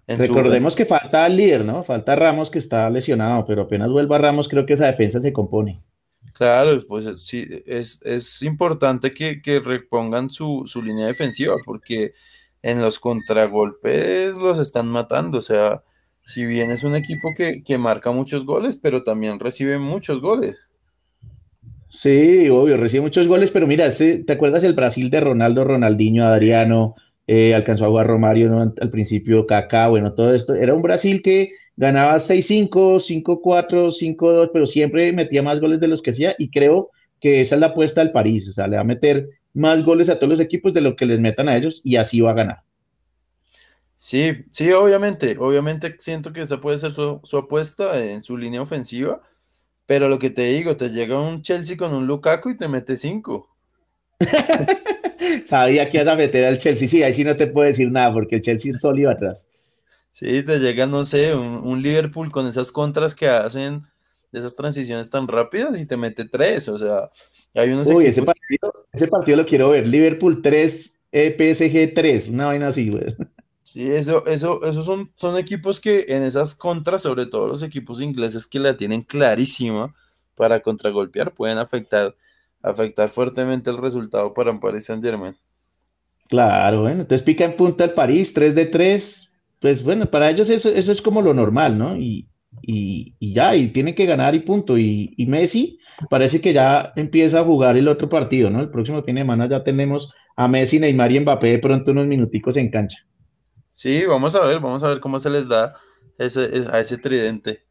recordemos 0.07 0.75
que 0.75 0.85
falta 0.85 1.25
el 1.27 1.37
líder, 1.37 1.65
¿no? 1.65 1.83
Falta 1.83 2.15
Ramos 2.15 2.49
que 2.49 2.59
está 2.59 2.89
lesionado, 2.89 3.45
pero 3.45 3.63
apenas 3.63 3.91
vuelva 3.91 4.17
Ramos, 4.17 4.47
creo 4.47 4.65
que 4.65 4.73
esa 4.73 4.85
defensa 4.85 5.19
se 5.19 5.33
compone. 5.33 5.81
Claro, 6.33 6.85
pues 6.87 7.25
sí, 7.25 7.47
es, 7.65 8.41
importante 8.41 9.11
que, 9.13 9.61
repongan 9.63 10.29
su, 10.29 10.63
su 10.65 10.81
línea 10.81 11.07
defensiva, 11.07 11.55
porque 11.65 12.13
en 12.61 12.81
los 12.81 12.99
contragolpes 12.99 14.35
los 14.37 14.59
están 14.59 14.87
matando, 14.87 15.39
o 15.39 15.41
sea 15.41 15.81
si 16.25 16.45
bien 16.45 16.71
es 16.71 16.83
un 16.83 16.95
equipo 16.95 17.33
que, 17.35 17.77
marca 17.77 18.11
muchos 18.11 18.45
goles, 18.45 18.77
pero 18.77 19.03
también 19.03 19.39
recibe 19.39 19.77
muchos 19.77 20.21
goles. 20.21 20.57
Sí, 21.95 22.49
obvio, 22.49 22.77
recibe 22.77 23.01
muchos 23.01 23.27
goles, 23.27 23.51
pero 23.51 23.67
mira, 23.67 23.85
este, 23.85 24.19
¿te 24.19 24.33
acuerdas 24.33 24.63
el 24.63 24.73
Brasil 24.73 25.09
de 25.09 25.21
Ronaldo, 25.21 25.63
Ronaldinho, 25.63 26.25
Adriano, 26.25 26.95
eh, 27.25 27.55
alcanzó 27.55 27.85
a 27.85 27.87
jugar 27.87 28.07
Romario 28.07 28.73
al 28.79 28.89
principio, 28.89 29.47
Kaká, 29.47 29.87
bueno, 29.87 30.13
todo 30.13 30.33
esto? 30.33 30.55
Era 30.55 30.73
un 30.73 30.81
Brasil 30.81 31.21
que 31.21 31.53
ganaba 31.77 32.19
6-5, 32.19 32.99
5-4, 32.99 33.91
5-2, 33.91 34.49
pero 34.51 34.65
siempre 34.65 35.13
metía 35.13 35.41
más 35.41 35.59
goles 35.61 35.79
de 35.79 35.87
los 35.87 36.01
que 36.01 36.11
hacía 36.11 36.35
y 36.37 36.49
creo 36.49 36.91
que 37.21 37.41
esa 37.41 37.55
es 37.55 37.61
la 37.61 37.67
apuesta 37.67 38.01
del 38.01 38.11
París, 38.11 38.49
o 38.49 38.53
sea, 38.53 38.67
le 38.67 38.75
va 38.75 38.81
a 38.81 38.85
meter 38.85 39.29
más 39.53 39.83
goles 39.83 40.09
a 40.09 40.19
todos 40.19 40.31
los 40.31 40.39
equipos 40.39 40.73
de 40.73 40.81
lo 40.81 40.95
que 40.95 41.05
les 41.05 41.19
metan 41.19 41.47
a 41.47 41.55
ellos 41.55 41.81
y 41.83 41.95
así 41.95 42.19
va 42.19 42.31
a 42.31 42.35
ganar. 42.35 42.63
Sí, 43.97 44.33
sí, 44.51 44.71
obviamente, 44.71 45.37
obviamente 45.39 45.95
siento 45.99 46.33
que 46.33 46.41
esa 46.41 46.59
puede 46.59 46.77
ser 46.77 46.91
su, 46.91 47.37
apuesta 47.37 47.97
en 47.97 48.23
su 48.23 48.37
línea 48.37 48.61
ofensiva, 48.61 49.21
pero 49.85 50.09
lo 50.09 50.19
que 50.19 50.29
te 50.29 50.43
digo, 50.43 50.77
te 50.77 50.89
llega 50.89 51.19
un 51.19 51.41
Chelsea 51.41 51.77
con 51.77 51.93
un 51.93 52.07
Lukaku 52.07 52.51
y 52.51 52.57
te 52.57 52.67
mete 52.67 52.97
cinco. 52.97 53.55
Sabía 55.47 55.89
que 55.89 55.97
ibas 55.97 56.07
a 56.07 56.15
meter 56.15 56.45
al 56.45 56.57
Chelsea, 56.57 56.87
sí, 56.87 57.03
ahí 57.03 57.13
sí 57.13 57.23
no 57.23 57.35
te 57.35 57.47
puedo 57.47 57.67
decir 57.67 57.91
nada, 57.91 58.13
porque 58.13 58.37
el 58.37 58.41
Chelsea 58.41 58.71
es 58.71 58.79
sólido 58.79 59.11
atrás. 59.11 59.45
Sí, 60.11 60.43
te 60.43 60.59
llega, 60.59 60.87
no 60.87 61.03
sé, 61.03 61.35
un, 61.35 61.81
Liverpool 61.81 62.31
con 62.31 62.47
esas 62.47 62.71
contras 62.71 63.13
que 63.13 63.27
hacen 63.27 63.81
de 64.31 64.39
esas 64.39 64.55
transiciones 64.55 65.09
tan 65.09 65.27
rápidas 65.27 65.79
y 65.79 65.85
te 65.85 65.97
mete 65.97 66.25
tres, 66.25 66.69
o 66.69 66.79
sea, 66.79 67.09
hay 67.53 67.69
unos 67.71 67.87
Uy, 67.89 68.05
ese 68.05 68.21
partido, 68.21 68.87
ese 68.93 69.07
partido 69.07 69.37
lo 69.37 69.45
quiero 69.45 69.69
ver, 69.69 69.85
Liverpool 69.85 70.41
3, 70.41 70.93
eh, 71.11 71.35
PSG 71.37 71.93
3, 71.93 72.27
una 72.29 72.47
vaina 72.47 72.69
así, 72.69 72.89
güey. 72.89 73.15
Sí, 73.75 73.91
eso, 73.91 74.25
eso, 74.25 74.63
esos 74.63 74.85
son, 74.85 75.11
son 75.15 75.37
equipos 75.37 75.81
que 75.81 76.05
en 76.07 76.23
esas 76.23 76.55
contras, 76.55 77.01
sobre 77.01 77.25
todo 77.25 77.49
los 77.49 77.61
equipos 77.61 77.99
ingleses 77.99 78.47
que 78.47 78.57
la 78.57 78.77
tienen 78.77 79.01
clarísima 79.01 79.93
para 80.33 80.61
contragolpear, 80.61 81.33
pueden 81.33 81.57
afectar, 81.57 82.15
afectar 82.61 83.09
fuertemente 83.09 83.69
el 83.69 83.77
resultado 83.77 84.33
para 84.33 84.51
un 84.51 84.61
Paris 84.61 84.85
Saint 84.85 85.03
Germain. 85.03 85.35
Claro, 86.29 86.83
bueno, 86.83 87.01
entonces 87.01 87.21
pica 87.21 87.43
en 87.43 87.57
punta 87.57 87.83
el 87.83 87.91
París, 87.91 88.33
3 88.33 88.55
de 88.55 88.65
3, 88.67 89.29
pues 89.59 89.83
bueno, 89.83 90.05
para 90.05 90.29
ellos 90.29 90.49
eso, 90.49 90.69
eso 90.69 90.93
es 90.93 91.01
como 91.01 91.21
lo 91.21 91.33
normal, 91.33 91.77
¿no? 91.77 91.97
Y, 91.97 92.29
y, 92.61 93.33
ya, 93.33 93.57
y 93.57 93.67
tienen 93.71 93.93
que 93.93 94.05
ganar 94.05 94.35
y 94.35 94.39
punto. 94.39 94.77
Y, 94.77 95.13
y, 95.17 95.25
Messi 95.25 95.79
parece 96.09 96.39
que 96.39 96.53
ya 96.53 96.93
empieza 96.95 97.41
a 97.41 97.43
jugar 97.43 97.75
el 97.75 97.89
otro 97.89 98.07
partido, 98.07 98.49
¿no? 98.49 98.61
El 98.61 98.69
próximo 98.69 99.03
fin 99.03 99.15
de 99.15 99.21
semana 99.23 99.49
ya 99.49 99.65
tenemos 99.65 100.13
a 100.37 100.47
Messi, 100.47 100.79
Neymar 100.79 101.11
y 101.11 101.19
Mbappé 101.19 101.47
de 101.47 101.59
pronto 101.59 101.91
unos 101.91 102.07
minuticos 102.07 102.55
en 102.55 102.71
cancha. 102.71 102.99
Sí, 103.75 104.05
vamos 104.05 104.33
a 104.37 104.39
ver, 104.39 104.61
vamos 104.61 104.83
a 104.85 104.87
ver 104.87 105.01
cómo 105.01 105.19
se 105.19 105.29
les 105.29 105.49
da 105.49 105.75
ese, 106.17 106.63
a 106.71 106.79
ese 106.79 106.97
tridente. 106.97 107.63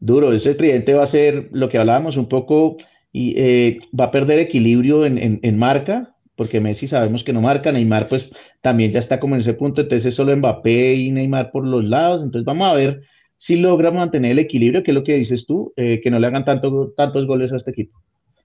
Duro, 0.00 0.32
ese 0.32 0.54
tridente 0.54 0.94
va 0.94 1.04
a 1.04 1.06
ser 1.06 1.50
lo 1.52 1.68
que 1.68 1.76
hablábamos 1.76 2.16
un 2.16 2.30
poco 2.30 2.78
y 3.12 3.34
eh, 3.36 3.78
va 3.98 4.04
a 4.04 4.10
perder 4.10 4.38
equilibrio 4.38 5.04
en, 5.04 5.38
en 5.42 5.58
marca, 5.58 6.16
porque 6.34 6.62
Messi 6.62 6.88
sabemos 6.88 7.22
que 7.22 7.34
no 7.34 7.42
marca, 7.42 7.72
Neymar 7.72 8.08
pues 8.08 8.32
también 8.62 8.90
ya 8.90 8.98
está 8.98 9.20
como 9.20 9.34
en 9.34 9.42
ese 9.42 9.52
punto, 9.52 9.82
entonces 9.82 10.06
es 10.06 10.14
solo 10.14 10.34
Mbappé 10.34 10.94
y 10.94 11.12
Neymar 11.12 11.50
por 11.50 11.66
los 11.66 11.84
lados, 11.84 12.22
entonces 12.22 12.46
vamos 12.46 12.66
a 12.66 12.74
ver 12.74 13.02
si 13.36 13.56
logra 13.56 13.90
mantener 13.90 14.32
el 14.32 14.38
equilibrio, 14.38 14.82
que 14.82 14.92
es 14.92 14.94
lo 14.94 15.04
que 15.04 15.14
dices 15.14 15.46
tú, 15.46 15.74
eh, 15.76 16.00
que 16.02 16.10
no 16.10 16.18
le 16.18 16.26
hagan 16.26 16.46
tanto, 16.46 16.94
tantos 16.96 17.26
goles 17.26 17.52
a 17.52 17.56
este 17.56 17.70
equipo. 17.70 18.02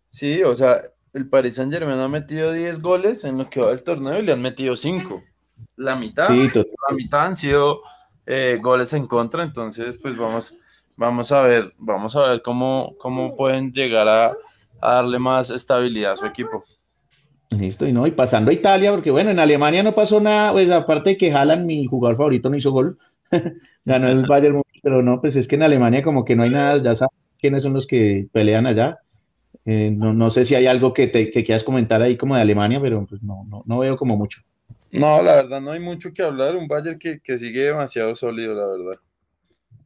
Sí, 0.10 0.44
o 0.44 0.54
sea, 0.58 0.82
el 1.14 1.30
Paris 1.30 1.56
Saint 1.56 1.72
Germain 1.72 2.00
ha 2.00 2.10
metido 2.10 2.52
10 2.52 2.82
goles 2.82 3.24
en 3.24 3.38
lo 3.38 3.50
que 3.50 3.62
va 3.62 3.70
del 3.70 3.84
torneo 3.84 4.20
y 4.20 4.24
le 4.24 4.34
han 4.34 4.42
metido 4.42 4.76
5. 4.76 5.22
La 5.76 5.96
mitad, 5.96 6.30
la 6.30 6.96
mitad 6.96 7.26
han 7.26 7.36
sido 7.36 7.82
eh, 8.26 8.60
goles 8.62 8.94
en 8.94 9.08
contra, 9.08 9.44
entonces 9.44 9.98
pues 9.98 10.18
vamos, 10.18 10.58
vamos 10.96 11.32
a 11.32 11.42
ver, 11.42 11.74
vamos 11.78 12.16
a 12.16 12.30
ver 12.30 12.42
cómo, 12.42 12.96
cómo 12.98 13.36
pueden 13.36 13.72
llegar 13.72 14.08
a, 14.08 14.34
darle 14.82 15.20
más 15.20 15.50
estabilidad 15.50 16.14
a 16.14 16.16
su 16.16 16.26
equipo. 16.26 16.64
Listo, 17.50 17.86
y 17.86 17.92
no, 17.92 18.08
y 18.08 18.12
pasando 18.12 18.50
a 18.50 18.54
Italia, 18.54 18.92
porque 18.92 19.12
bueno, 19.12 19.30
en 19.30 19.40
Alemania 19.40 19.84
no 19.84 19.94
pasó 19.94 20.20
nada, 20.20 20.54
pues 20.54 20.70
aparte 20.72 21.12
de 21.12 21.18
que 21.18 21.34
Haaland, 21.34 21.66
mi 21.66 21.86
jugador 21.86 22.18
favorito, 22.18 22.50
no 22.50 22.58
hizo 22.58 22.72
gol, 22.72 22.98
ganó 23.86 24.08
el 24.08 24.26
Bayern 24.26 24.62
pero 24.82 25.04
no, 25.04 25.22
pues 25.22 25.36
es 25.36 25.48
que 25.48 25.56
en 25.56 25.64
Alemania 25.64 26.02
como 26.04 26.26
que 26.26 26.36
no 26.36 26.44
hay 26.44 26.50
nada, 26.50 26.82
ya 26.82 26.96
sabes 26.96 27.14
quiénes 27.40 27.64
son 27.64 27.74
los 27.74 27.88
que 27.88 28.28
pelean 28.32 28.66
allá. 28.66 29.00
Eh, 29.66 29.92
no, 29.92 30.14
no, 30.14 30.32
sé 30.32 30.46
si 30.46 30.56
hay 30.56 30.66
algo 30.66 30.94
que, 30.94 31.08
te, 31.08 31.30
que 31.32 31.44
quieras 31.44 31.64
comentar 31.64 32.02
ahí 32.02 32.18
como 32.18 32.36
de 32.36 32.42
Alemania, 32.42 32.80
pero 32.82 33.06
pues 33.06 33.22
no, 33.22 33.46
no, 33.48 33.64
no, 33.66 33.80
veo 33.80 33.96
como 33.96 34.18
mucho. 34.18 34.42
No, 34.92 35.22
la 35.22 35.36
verdad 35.36 35.62
no 35.62 35.72
hay 35.72 35.80
mucho 35.80 36.14
que 36.14 36.22
hablar, 36.24 36.56
un 36.56 36.68
Bayern 36.68 37.00
que, 37.00 37.20
que 37.22 37.38
sigue 37.38 37.64
demasiado 37.64 38.16
sólido, 38.16 38.54
la 38.54 38.68
verdad. 38.68 39.02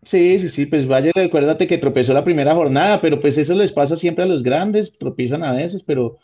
Sí, 0.03 0.39
sí, 0.39 0.49
sí, 0.49 0.65
pues 0.65 0.87
Bayern, 0.87 1.19
acuérdate 1.19 1.67
que 1.67 1.77
tropezó 1.77 2.13
la 2.13 2.23
primera 2.23 2.53
jornada, 2.53 3.01
pero 3.01 3.19
pues 3.19 3.37
eso 3.37 3.53
les 3.55 3.71
pasa 3.71 3.95
siempre 3.95 4.23
a 4.23 4.27
los 4.27 4.43
grandes, 4.43 4.97
tropiezan 4.97 5.43
a 5.43 5.53
veces, 5.53 5.83
pero, 5.83 6.17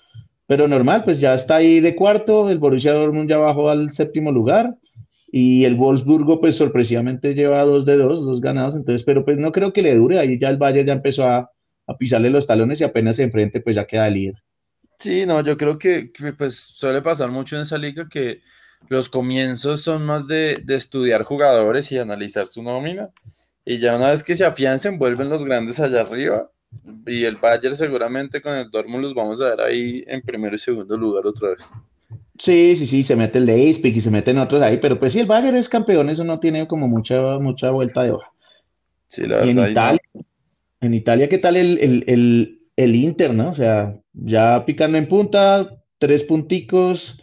pero 0.47 0.67
normal, 0.67 1.03
pues 1.03 1.19
ya 1.19 1.33
está 1.33 1.55
ahí 1.57 1.79
de 1.79 1.95
cuarto, 1.95 2.49
el 2.49 2.59
Borussia 2.59 2.93
Dortmund 2.93 3.29
ya 3.29 3.37
bajó 3.37 3.69
al 3.69 3.93
séptimo 3.93 4.31
lugar, 4.31 4.75
y 5.31 5.63
el 5.65 5.75
Wolfsburgo, 5.75 6.41
pues 6.41 6.57
sorpresivamente 6.57 7.33
lleva 7.33 7.63
dos 7.63 7.85
de 7.85 7.97
dos, 7.97 8.23
dos 8.23 8.41
ganados, 8.41 8.75
entonces, 8.75 9.03
pero 9.03 9.23
pues 9.25 9.37
no 9.37 9.51
creo 9.51 9.73
que 9.73 9.81
le 9.81 9.95
dure, 9.95 10.19
ahí 10.19 10.37
ya 10.39 10.49
el 10.49 10.57
Bayern 10.57 10.87
ya 10.87 10.93
empezó 10.93 11.23
a, 11.23 11.49
a 11.87 11.97
pisarle 11.97 12.29
los 12.29 12.45
talones 12.47 12.81
y 12.81 12.83
apenas 12.83 13.15
se 13.15 13.23
enfrente, 13.23 13.61
pues 13.61 13.75
ya 13.75 13.85
queda 13.85 14.09
líder. 14.09 14.35
Sí, 14.99 15.25
no, 15.25 15.41
yo 15.41 15.57
creo 15.57 15.79
que, 15.79 16.11
pues 16.37 16.55
suele 16.55 17.01
pasar 17.01 17.31
mucho 17.31 17.55
en 17.55 17.63
esa 17.63 17.77
liga 17.77 18.07
que 18.07 18.41
los 18.89 19.09
comienzos 19.09 19.81
son 19.81 20.05
más 20.05 20.27
de, 20.27 20.61
de, 20.63 20.75
estudiar 20.75 21.23
jugadores 21.23 21.91
y 21.91 21.97
analizar 21.97 22.47
su 22.47 22.63
nómina, 22.63 23.09
y 23.65 23.77
ya 23.79 23.95
una 23.95 24.09
vez 24.09 24.23
que 24.23 24.35
se 24.35 24.45
afiancen, 24.45 24.99
vuelven 24.99 25.29
los 25.29 25.43
grandes 25.43 25.79
allá 25.79 26.01
arriba, 26.01 26.49
y 27.05 27.25
el 27.25 27.35
Bayern 27.37 27.75
seguramente 27.75 28.41
con 28.41 28.53
el 28.53 28.69
Dortmund 28.69 29.03
los 29.03 29.13
vamos 29.13 29.41
a 29.41 29.49
ver 29.49 29.61
ahí 29.61 30.03
en 30.07 30.21
primero 30.21 30.55
y 30.55 30.59
segundo 30.59 30.97
lugar 30.97 31.25
otra 31.25 31.49
vez. 31.49 31.59
Sí, 32.37 32.75
sí, 32.75 32.87
sí, 32.87 33.03
se 33.03 33.15
mete 33.15 33.37
el 33.37 33.45
Leipzig 33.45 33.95
y 33.95 34.01
se 34.01 34.09
meten 34.09 34.39
otros 34.39 34.61
ahí, 34.61 34.77
pero 34.77 34.99
pues 34.99 35.13
si 35.13 35.19
el 35.19 35.27
Bayern 35.27 35.57
es 35.57 35.69
campeón, 35.69 36.09
eso 36.09 36.23
no 36.23 36.39
tiene 36.39 36.67
como 36.67 36.87
mucha, 36.87 37.37
mucha 37.39 37.69
vuelta 37.69 38.03
de 38.03 38.11
hoja. 38.11 38.31
Sí, 39.07 39.27
la 39.27 39.37
verdad. 39.37 39.49
en 39.49 39.71
Italia, 39.71 40.01
en 40.81 40.93
Italia, 40.93 41.29
¿qué 41.29 41.37
tal 41.37 41.55
el, 41.57 42.57
el, 42.75 42.95
Inter, 42.95 43.33
no? 43.33 43.49
O 43.49 43.53
sea, 43.53 43.95
ya 44.13 44.65
picando 44.65 44.97
en 44.97 45.07
punta, 45.07 45.77
tres 45.99 46.23
punticos, 46.23 47.20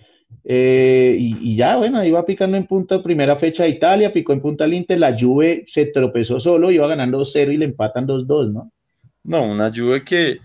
eh, 0.50 1.14
y, 1.18 1.56
ya, 1.56 1.76
bueno, 1.76 1.98
ahí 1.98 2.10
va 2.10 2.24
picando 2.24 2.56
en 2.56 2.66
punta, 2.66 3.02
primera 3.02 3.36
fecha 3.36 3.64
de 3.64 3.68
Italia, 3.68 4.14
picó 4.14 4.32
en 4.32 4.40
punta 4.40 4.64
el 4.64 4.72
Inter, 4.72 4.98
la 4.98 5.14
Juve 5.18 5.64
se 5.66 5.84
tropezó 5.84 6.40
solo, 6.40 6.70
iba 6.70 6.86
ganando 6.86 7.22
0 7.22 7.52
y 7.52 7.58
le 7.58 7.66
empatan 7.66 8.06
2-2, 8.06 8.52
¿no? 8.52 8.72
No, 9.24 9.42
una 9.44 9.70
Juve 9.70 10.02
que 10.02 10.40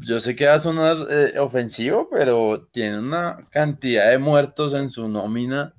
yo 0.00 0.20
sé 0.20 0.34
que 0.34 0.46
va 0.46 0.54
a 0.54 0.58
sonar 0.58 0.96
eh, 1.10 1.38
ofensivo, 1.38 2.08
pero 2.10 2.66
tiene 2.72 2.98
una 2.98 3.44
cantidad 3.50 4.08
de 4.08 4.16
muertos 4.16 4.72
en 4.72 4.88
su 4.88 5.06
nómina. 5.06 5.74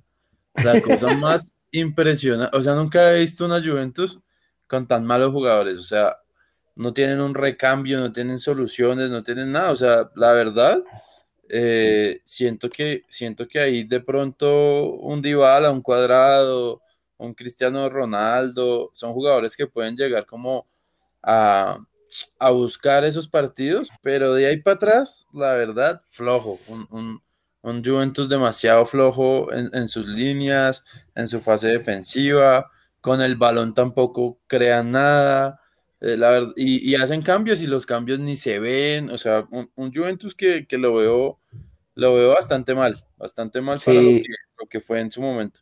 La 0.63 0.79
cosa 0.79 1.07
más 1.17 1.63
impresionante. 1.71 2.55
O 2.55 2.61
sea, 2.61 2.75
nunca 2.75 3.11
he 3.11 3.21
visto 3.21 3.45
una 3.45 3.59
Juventus 3.59 4.19
con 4.67 4.87
tan 4.87 5.03
malos 5.03 5.31
jugadores. 5.31 5.79
O 5.79 5.83
sea, 5.83 6.17
no 6.75 6.93
tienen 6.93 7.21
un 7.21 7.33
recambio, 7.33 7.99
no 7.99 8.11
tienen 8.11 8.37
soluciones, 8.37 9.09
no 9.09 9.23
tienen 9.23 9.51
nada. 9.51 9.71
O 9.71 9.75
sea, 9.75 10.11
la 10.15 10.33
verdad, 10.33 10.83
eh, 11.51 12.21
siento, 12.25 12.69
que, 12.69 13.03
siento 13.09 13.47
que 13.47 13.59
ahí 13.59 13.83
de 13.83 13.99
pronto 13.99 14.91
un 14.93 15.21
Dybala, 15.21 15.71
un 15.71 15.81
Cuadrado, 15.81 16.81
un 17.17 17.33
Cristiano 17.33 17.89
Ronaldo, 17.89 18.89
son 18.93 19.13
jugadores 19.13 19.55
que 19.55 19.67
pueden 19.67 19.95
llegar 19.95 20.25
como 20.25 20.67
a 21.23 21.77
a 22.39 22.49
buscar 22.51 23.05
esos 23.05 23.27
partidos, 23.27 23.89
pero 24.01 24.33
de 24.33 24.47
ahí 24.47 24.57
para 24.57 24.75
atrás, 24.75 25.27
la 25.33 25.53
verdad, 25.53 26.01
flojo. 26.09 26.59
Un, 26.67 27.21
Juventus 27.63 28.27
demasiado 28.27 28.85
flojo 28.87 29.53
en, 29.53 29.87
sus 29.87 30.07
líneas, 30.07 30.83
en 31.13 31.27
su 31.27 31.39
fase 31.39 31.67
defensiva, 31.67 32.71
con 33.01 33.21
el 33.21 33.35
balón 33.35 33.75
tampoco 33.75 34.39
crean 34.47 34.91
nada. 34.91 35.60
Eh, 36.01 36.17
la 36.17 36.51
y, 36.55 36.95
hacen 36.95 37.21
cambios 37.21 37.61
y 37.61 37.67
los 37.67 37.85
cambios 37.85 38.19
ni 38.19 38.35
se 38.35 38.59
ven. 38.59 39.09
O 39.11 39.17
sea, 39.17 39.47
un, 39.51 39.93
Juventus 39.93 40.35
que, 40.35 40.65
lo 40.71 40.95
veo 40.95 41.39
lo 41.93 42.15
veo 42.15 42.29
bastante 42.29 42.73
mal, 42.73 43.03
bastante 43.17 43.61
mal 43.61 43.79
para 43.85 44.01
lo 44.01 44.67
que, 44.69 44.79
fue 44.79 44.99
en 44.99 45.11
su 45.11 45.21
momento. 45.21 45.59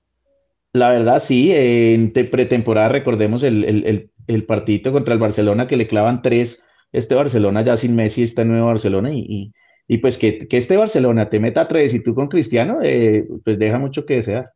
La 0.74 0.90
verdad, 0.90 1.20
sí, 1.22 1.52
en 1.52 2.14
pretemporada 2.14 2.90
recordemos 2.90 3.44
el, 3.44 3.66
el, 3.66 4.12
el 4.28 4.46
partidito 4.46 4.92
contra 4.92 5.14
el 5.16 5.20
Barcelona 5.20 5.68
que 5.68 5.76
le 5.76 5.88
clavan 5.88 6.22
tres, 6.22 6.64
este 6.92 7.16
Barcelona 7.16 7.64
ya 7.64 7.76
sin 7.78 7.96
Messi, 7.96 8.24
este 8.24 8.46
nuevo 8.46 8.68
Barcelona, 8.68 9.12
y, 9.12 9.52
y, 9.88 9.98
pues 9.98 10.18
que, 10.18 10.48
que, 10.48 10.58
este 10.58 10.78
Barcelona 10.78 11.30
te 11.30 11.40
meta 11.40 11.68
tres 11.68 11.96
y 11.96 12.04
tú 12.04 12.14
con 12.14 12.28
Cristiano, 12.28 12.80
eh, 12.84 13.28
pues 13.44 13.58
deja 13.58 13.80
mucho 13.80 14.06
que 14.06 14.18
desear. 14.18 14.52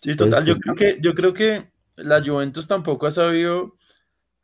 Sí, 0.00 0.16
total, 0.16 0.44
yo 0.44 0.56
creo 0.56 0.74
que, 0.74 0.98
yo 1.00 1.14
creo 1.14 1.32
que 1.32 1.70
la 1.96 2.22
Juventus 2.24 2.68
tampoco 2.68 3.06
ha 3.06 3.10
sabido 3.10 3.76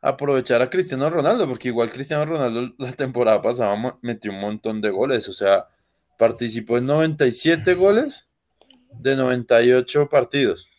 aprovechar 0.01 0.61
a 0.61 0.69
Cristiano 0.69 1.09
Ronaldo, 1.09 1.47
porque 1.47 1.69
igual 1.69 1.91
Cristiano 1.91 2.25
Ronaldo 2.25 2.73
la 2.77 2.93
temporada 2.93 3.41
pasada 3.41 3.97
metió 4.01 4.31
un 4.31 4.39
montón 4.39 4.81
de 4.81 4.89
goles, 4.89 5.27
o 5.29 5.33
sea, 5.33 5.67
participó 6.17 6.77
en 6.77 6.85
97 6.85 7.73
goles 7.75 8.29
de 8.91 9.15
98 9.15 10.09
partidos. 10.09 10.69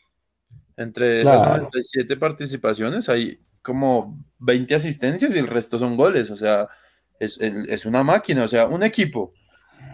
Entre 0.76 1.22
esas 1.22 1.44
97 1.44 2.16
participaciones 2.16 3.08
hay 3.08 3.38
como 3.62 4.24
20 4.38 4.76
asistencias 4.76 5.34
y 5.34 5.38
el 5.38 5.48
resto 5.48 5.78
son 5.78 5.96
goles. 5.96 6.30
O 6.30 6.36
sea, 6.36 6.68
es, 7.18 7.86
una 7.86 8.04
máquina. 8.04 8.44
O 8.44 8.48
sea, 8.48 8.66
un 8.66 8.82
equipo 8.82 9.32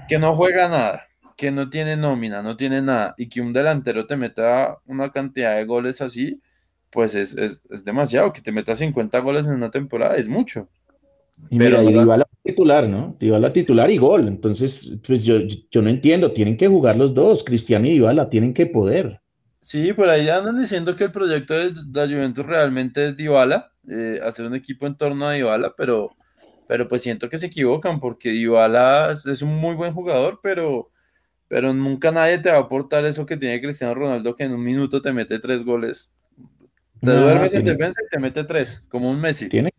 que 0.08 0.18
no 0.18 0.36
juega 0.36 0.68
nada, 0.68 1.06
que 1.36 1.50
no 1.50 1.70
tiene 1.70 1.96
nómina, 1.96 2.42
no 2.42 2.56
tiene 2.56 2.82
nada, 2.82 3.14
y 3.16 3.28
que 3.28 3.40
un 3.40 3.52
delantero 3.52 4.06
te 4.06 4.16
meta 4.16 4.78
una 4.86 5.10
cantidad 5.10 5.56
de 5.56 5.64
goles 5.64 6.00
así, 6.00 6.42
pues 6.94 7.16
es, 7.16 7.62
demasiado. 7.84 8.32
Que 8.32 8.40
te 8.40 8.52
meta 8.52 8.76
50 8.76 9.18
goles 9.18 9.46
en 9.46 9.54
una 9.54 9.70
temporada 9.70 10.14
es 10.14 10.28
mucho. 10.28 10.68
Y 11.50 11.58
Pero 11.58 11.82
mira, 11.82 12.04
la 12.04 12.28
titular, 12.44 12.88
¿no? 12.88 13.16
la 13.20 13.52
titular 13.52 13.90
y 13.90 13.98
gol. 13.98 14.28
Entonces, 14.28 14.92
pues 15.04 15.24
yo, 15.24 15.38
yo 15.70 15.82
no 15.82 15.90
entiendo. 15.90 16.30
Tienen 16.30 16.56
que 16.56 16.68
jugar 16.68 16.96
los 16.96 17.12
dos, 17.12 17.42
Cristiano 17.42 17.88
y 17.88 17.94
Dybala, 17.94 18.30
tienen 18.30 18.54
que 18.54 18.66
poder. 18.66 19.20
Sí, 19.60 19.92
por 19.92 20.08
ahí 20.08 20.28
andan 20.28 20.60
diciendo 20.60 20.94
que 20.94 21.04
el 21.04 21.10
proyecto 21.10 21.54
de 21.54 21.72
la 21.92 22.06
Juventus 22.06 22.46
realmente 22.46 23.08
es 23.08 23.16
Dybala, 23.16 23.72
eh, 23.88 24.20
hacer 24.22 24.46
un 24.46 24.54
equipo 24.54 24.86
en 24.86 24.96
torno 24.96 25.26
a 25.26 25.32
Dybala, 25.32 25.74
pero, 25.76 26.10
pero 26.68 26.86
pues 26.86 27.02
siento 27.02 27.28
que 27.28 27.38
se 27.38 27.46
equivocan 27.46 27.98
porque 27.98 28.28
Dybala 28.28 29.10
es 29.12 29.42
un 29.42 29.56
muy 29.56 29.74
buen 29.74 29.94
jugador, 29.94 30.38
pero, 30.42 30.90
pero 31.48 31.72
nunca 31.72 32.12
nadie 32.12 32.38
te 32.38 32.50
va 32.50 32.58
a 32.58 32.60
aportar 32.60 33.04
eso 33.06 33.26
que 33.26 33.38
tiene 33.38 33.60
Cristiano 33.60 33.94
Ronaldo, 33.94 34.34
que 34.36 34.44
en 34.44 34.52
un 34.52 34.62
minuto 34.62 35.02
te 35.02 35.12
mete 35.12 35.38
tres 35.38 35.64
goles. 35.64 36.12
Te 37.04 37.16
duermes 37.16 37.54
en 37.54 37.64
defensa 37.64 38.00
y 38.04 38.08
te 38.08 38.18
mete 38.18 38.44
tres, 38.44 38.84
como 38.88 39.10
un 39.10 39.20
Messi. 39.20 39.48
Tiene, 39.48 39.70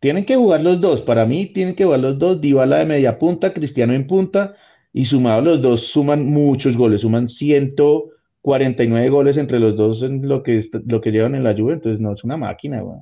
tienen 0.00 0.24
que 0.24 0.36
jugar 0.36 0.62
los 0.62 0.80
dos. 0.80 1.02
Para 1.02 1.26
mí, 1.26 1.46
tienen 1.46 1.74
que 1.74 1.84
jugar 1.84 2.00
los 2.00 2.18
dos. 2.18 2.40
Dybala 2.40 2.78
de 2.78 2.86
media 2.86 3.18
punta, 3.18 3.52
Cristiano 3.52 3.92
en 3.92 4.06
punta. 4.06 4.54
Y 4.92 5.04
sumados 5.04 5.44
los 5.44 5.62
dos, 5.62 5.86
suman 5.86 6.26
muchos 6.26 6.76
goles. 6.76 7.02
Suman 7.02 7.28
149 7.28 9.08
goles 9.08 9.36
entre 9.36 9.60
los 9.60 9.76
dos 9.76 10.02
en 10.02 10.28
lo 10.28 10.42
que, 10.42 10.68
lo 10.86 11.00
que 11.00 11.12
llevan 11.12 11.34
en 11.34 11.44
la 11.44 11.52
lluvia. 11.52 11.74
Entonces, 11.74 12.00
no 12.00 12.12
es 12.12 12.24
una 12.24 12.36
máquina, 12.36 12.80
güey. 12.80 12.98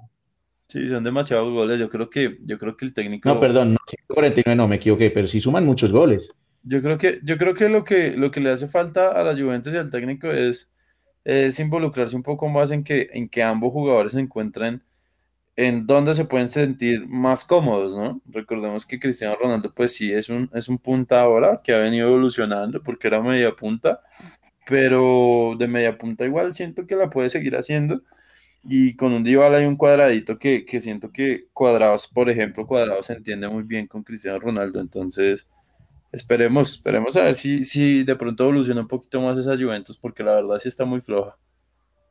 Sí, 0.69 0.87
son 0.89 1.03
demasiados 1.03 1.51
goles. 1.51 1.79
Yo 1.79 1.89
creo 1.89 2.11
que, 2.11 2.39
yo 2.45 2.59
creo 2.59 2.77
que 2.77 2.85
el 2.85 2.93
técnico. 2.93 3.29
No, 3.29 3.41
perdón, 3.41 3.73
no, 3.73 3.79
149 3.89 4.55
no 4.55 4.69
me 4.69 4.77
equivoqué, 4.77 5.11
pero 5.11 5.27
sí 5.27 5.41
suman 5.41 5.65
muchos 5.65 5.91
goles. 5.91 6.31
Yo 6.63 6.83
creo 6.83 6.99
que, 6.99 7.21
yo 7.23 7.39
creo 7.39 7.55
que 7.55 7.71
lo 7.71 7.85
que 7.85 8.15
lo 8.17 8.31
que 8.31 8.41
le 8.41 8.51
hace 8.51 8.69
falta 8.69 9.13
a 9.13 9.25
la 9.25 9.35
Juventus 9.35 9.73
y 9.73 9.79
al 9.79 9.91
técnico 9.91 10.31
es, 10.31 10.71
es 11.29 11.61
involucrarse 11.61 12.17
un 12.17 12.23
poco 12.23 12.49
más 12.49 12.71
en 12.71 12.83
que, 12.83 13.09
en 13.13 13.29
que 13.29 13.43
ambos 13.43 13.73
jugadores 13.73 14.13
se 14.13 14.21
encuentren 14.21 14.83
en 15.57 15.87
donde 15.87 16.15
se 16.15 16.25
pueden 16.25 16.49
sentir 16.49 17.07
más 17.09 17.45
cómodos, 17.45 17.95
¿no? 17.97 18.23
Recordemos 18.27 18.87
que 18.87 19.01
Cristiano 19.01 19.37
Ronaldo, 19.37 19.75
pues 19.75 19.95
sí, 19.95 20.13
es 20.13 20.31
un, 20.31 20.51
es 20.55 20.69
un 20.69 20.79
punta 20.79 21.21
ahora 21.21 21.61
que 21.63 21.75
ha 21.75 21.79
venido 21.79 22.09
evolucionando 22.09 22.83
porque 22.83 23.09
era 23.09 23.21
media 23.23 23.55
punta, 23.57 24.01
pero 24.67 25.55
de 25.59 25.69
media 25.69 25.99
punta 25.99 26.25
igual 26.25 26.55
siento 26.55 26.87
que 26.87 26.97
la 26.97 27.11
puede 27.11 27.31
seguir 27.31 27.57
haciendo. 27.57 28.03
Y 28.65 28.97
con 28.97 29.13
un 29.13 29.25
Dybala 29.25 29.59
hay 29.59 29.67
un 29.67 29.77
cuadradito 29.77 30.39
que, 30.39 30.65
que 30.65 30.81
siento 30.81 31.13
que 31.13 31.47
cuadrados, 31.53 32.09
por 32.09 32.31
ejemplo, 32.31 32.67
cuadrados 32.67 33.07
se 33.07 33.15
entiende 33.15 33.49
muy 33.49 33.65
bien 33.65 33.87
con 33.87 34.03
Cristiano 34.05 34.39
Ronaldo, 34.41 34.81
entonces 34.81 35.49
Esperemos, 36.11 36.73
esperemos 36.73 37.17
a 37.17 37.25
ver 37.25 37.35
si, 37.35 37.65
si 37.65 38.03
de 38.03 38.17
pronto 38.17 38.45
evoluciona 38.45 38.81
un 38.81 38.89
poquito 38.89 39.21
más 39.21 39.37
esa 39.37 39.57
Juventus, 39.57 39.99
porque 39.99 40.23
la 40.23 40.35
verdad 40.37 40.59
sí 40.59 40.69
está 40.69 40.85
muy 40.85 41.01
floja. 41.01 41.37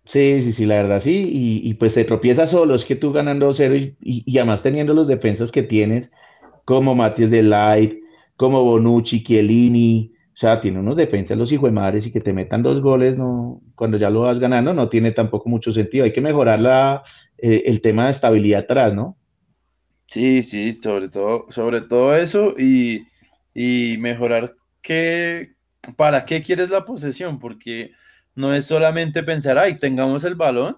Sí, 0.06 0.42
sí, 0.42 0.54
sí, 0.54 0.66
la 0.66 0.76
verdad 0.76 1.02
sí, 1.02 1.62
y, 1.64 1.74
pues 1.74 1.94
se 1.94 2.06
tropieza 2.06 2.48
solo, 2.48 2.76
es 2.76 2.86
que 2.86 2.96
tú 2.96 3.12
ganando 3.12 3.54
0 3.54 3.76
y, 3.76 3.96
y, 4.00 4.38
además 4.38 4.64
teniendo 4.64 4.94
los 4.94 5.08
defensas 5.08 5.52
que 5.52 5.64
tienes, 5.64 6.12
como 6.64 6.96
Matías 6.96 7.30
de 7.30 7.44
Light, 7.44 8.00
como 8.38 8.64
Bonucci, 8.64 9.24
Chiellini, 9.24 10.14
o 10.34 10.40
sea, 10.40 10.62
tiene 10.62 10.80
unos 10.80 10.96
defensas 10.96 11.36
los 11.36 11.52
hijos 11.52 11.70
de 11.70 11.74
madres 11.74 12.06
y 12.06 12.12
que 12.12 12.22
te 12.22 12.32
metan 12.32 12.62
dos 12.62 12.80
goles, 12.80 13.18
no, 13.18 13.60
cuando 13.76 13.98
ya 13.98 14.12
lo 14.12 14.22
vas 14.22 14.40
ganando, 14.40 14.74
no 14.74 14.88
tiene 14.88 15.12
tampoco 15.12 15.50
mucho 15.50 15.72
sentido. 15.72 16.06
Hay 16.06 16.14
que 16.14 16.22
mejorar 16.22 16.60
la, 16.60 17.04
eh, 17.40 17.64
el 17.66 17.82
tema 17.82 18.06
de 18.06 18.12
estabilidad 18.12 18.62
atrás, 18.62 18.94
¿no? 18.94 19.18
Sí, 20.06 20.44
sí, 20.44 20.72
sobre 20.74 21.10
todo, 21.10 21.46
sobre 21.50 21.82
todo 21.82 22.16
eso 22.16 22.54
y 22.58 23.02
y 23.60 23.98
mejorar 23.98 24.56
qué, 24.84 25.56
para 25.96 26.26
qué 26.26 26.44
quieres 26.44 26.70
la 26.70 26.86
posesión, 26.86 27.40
porque 27.40 27.92
no 28.36 28.54
es 28.54 28.68
solamente 28.68 29.24
pensar, 29.24 29.58
ay, 29.58 29.80
tengamos 29.80 30.24
el 30.26 30.36
balón, 30.36 30.78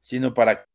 sino 0.00 0.34
para 0.34 0.66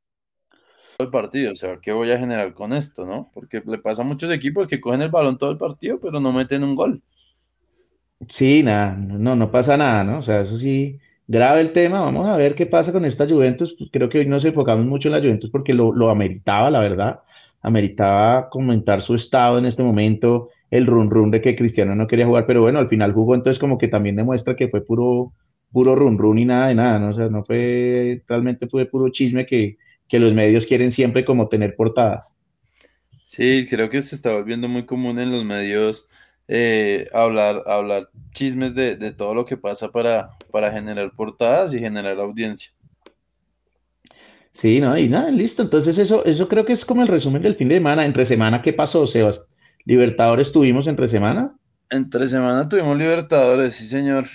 el 1.00 1.10
partido, 1.10 1.52
o 1.52 1.56
sea, 1.56 1.80
¿qué 1.82 1.92
voy 1.92 2.12
a 2.12 2.18
generar 2.18 2.54
con 2.54 2.72
esto, 2.72 3.06
no? 3.06 3.30
Porque 3.34 3.62
le 3.66 3.78
pasa 3.78 4.04
a 4.04 4.06
muchos 4.06 4.32
equipos 4.32 4.70
que 4.70 4.80
cogen 4.80 5.02
el 5.02 5.10
balón 5.10 5.38
todo 5.38 5.52
el 5.52 5.58
partido, 5.58 6.00
pero 6.00 6.22
no 6.22 6.32
meten 6.32 6.64
un 6.64 6.76
gol. 6.76 7.04
Sí, 8.30 8.64
nada, 8.64 8.96
no, 8.96 9.36
no 9.36 9.52
pasa 9.52 9.76
nada, 9.76 10.06
¿no? 10.06 10.20
O 10.20 10.22
sea, 10.22 10.42
eso 10.44 10.58
sí, 10.58 10.98
grave 11.28 11.60
el 11.60 11.74
tema, 11.74 12.00
vamos 12.00 12.30
a 12.30 12.38
ver 12.38 12.56
qué 12.56 12.68
pasa 12.68 12.94
con 12.94 13.04
esta 13.04 13.28
Juventus, 13.28 13.76
creo 13.92 14.08
que 14.08 14.20
hoy 14.20 14.28
nos 14.28 14.46
enfocamos 14.46 14.86
mucho 14.86 15.10
en 15.10 15.12
la 15.16 15.20
Juventus 15.20 15.50
porque 15.52 15.74
lo, 15.74 15.92
lo 15.94 16.10
ameritaba, 16.10 16.72
la 16.72 16.80
verdad, 16.80 17.20
ameritaba 17.62 18.50
comentar 18.50 19.02
su 19.02 19.16
estado 19.16 19.58
en 19.58 19.66
este 19.66 19.84
momento, 19.84 20.52
el 20.74 20.88
run 20.88 21.12
run 21.12 21.30
de 21.30 21.40
que 21.40 21.56
Cristiano 21.56 21.94
no 21.94 22.08
quería 22.08 22.26
jugar, 22.26 22.48
pero 22.48 22.62
bueno, 22.62 22.80
al 22.80 22.90
final 22.90 23.14
jugó, 23.14 23.36
entonces 23.36 23.60
como 23.60 23.78
que 23.78 23.88
también 23.88 24.16
demuestra 24.16 24.56
que 24.56 24.70
fue 24.70 24.84
puro, 24.84 25.32
puro 25.72 25.94
run 25.94 26.18
run 26.18 26.40
y 26.40 26.46
nada 26.46 26.70
de 26.70 26.76
nada, 26.76 26.98
¿no? 26.98 27.10
O 27.10 27.14
sea, 27.14 27.30
no 27.30 27.44
fue, 27.46 28.24
realmente 28.28 28.68
fue 28.68 28.88
puro 28.88 29.10
chisme 29.10 29.46
que, 29.46 29.78
que 30.10 30.18
los 30.18 30.34
medios 30.34 30.66
quieren 30.66 30.92
siempre 30.92 31.26
como 31.26 31.48
tener 31.48 31.76
portadas. 31.76 32.36
Sí, 33.24 33.68
creo 33.70 33.88
que 33.92 34.02
se 34.02 34.16
está 34.16 34.34
volviendo 34.34 34.68
muy 34.68 34.84
común 34.88 35.20
en 35.20 35.32
los 35.32 35.46
medios 35.46 36.08
eh, 36.48 37.08
hablar, 37.14 37.64
hablar 37.68 38.10
chismes 38.34 38.74
de, 38.74 38.96
de, 38.96 39.12
todo 39.12 39.36
lo 39.36 39.46
que 39.46 39.58
pasa 39.58 39.92
para, 39.92 40.32
para 40.52 40.72
generar 40.72 41.12
portadas 41.16 41.76
y 41.76 41.80
generar 41.80 42.20
audiencia. 42.20 42.74
Sí, 44.54 44.80
no, 44.82 44.98
y 44.98 45.08
nada, 45.08 45.30
listo. 45.30 45.62
Entonces 45.62 46.00
eso, 46.00 46.26
eso 46.26 46.48
creo 46.48 46.66
que 46.66 46.74
es 46.74 46.84
como 46.84 47.04
el 47.04 47.08
resumen 47.08 47.44
del 47.44 47.56
fin 47.56 47.70
de 47.70 47.76
semana. 47.76 48.06
Entre 48.06 48.26
semana, 48.26 48.64
¿qué 48.64 48.74
pasó, 48.74 49.06
Sebas? 49.06 49.46
¿Libertadores 49.86 50.52
tuvimos 50.52 50.88
entre 50.88 51.08
semana? 51.08 51.56
Entre 51.90 52.28
semana 52.28 52.68
tuvimos 52.68 52.98
Libertadores, 52.98 53.76
sí, 53.76 53.86
señor. 53.86 54.26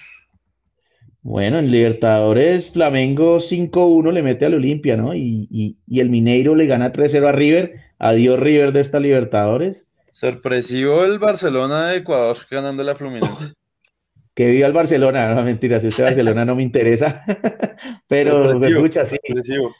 Bueno, 1.22 1.58
en 1.58 1.70
Libertadores, 1.70 2.70
Flamengo 2.70 3.38
5-1 3.38 4.12
le 4.12 4.22
mete 4.22 4.46
al 4.46 4.54
Olimpia, 4.54 4.96
¿no? 4.96 5.14
Y, 5.14 5.76
el 5.88 6.10
Mineiro 6.10 6.54
le 6.54 6.66
gana 6.66 6.92
3-0 6.92 7.28
a 7.28 7.32
River. 7.32 7.74
Adiós, 7.98 8.38
River, 8.38 8.72
de 8.72 8.80
esta 8.80 9.00
Libertadores. 9.00 9.86
Sorpresivo 10.12 11.04
el 11.04 11.18
Barcelona 11.18 11.88
de 11.88 11.98
Ecuador 11.98 12.36
ganando 12.50 12.82
la 12.82 12.94
Fluminense. 12.94 13.52
que 14.34 14.48
viva 14.48 14.68
el 14.68 14.72
Barcelona, 14.72 15.34
no 15.34 15.42
mentiras, 15.42 15.82
este 15.82 16.02
Barcelona 16.02 16.44
no 16.44 16.54
me 16.54 16.62
interesa. 16.62 17.24
Pero 18.08 18.54
me 18.58 18.68
escucha, 18.68 19.04
sí. 19.04 19.16
Sorpresivo. 19.26 19.74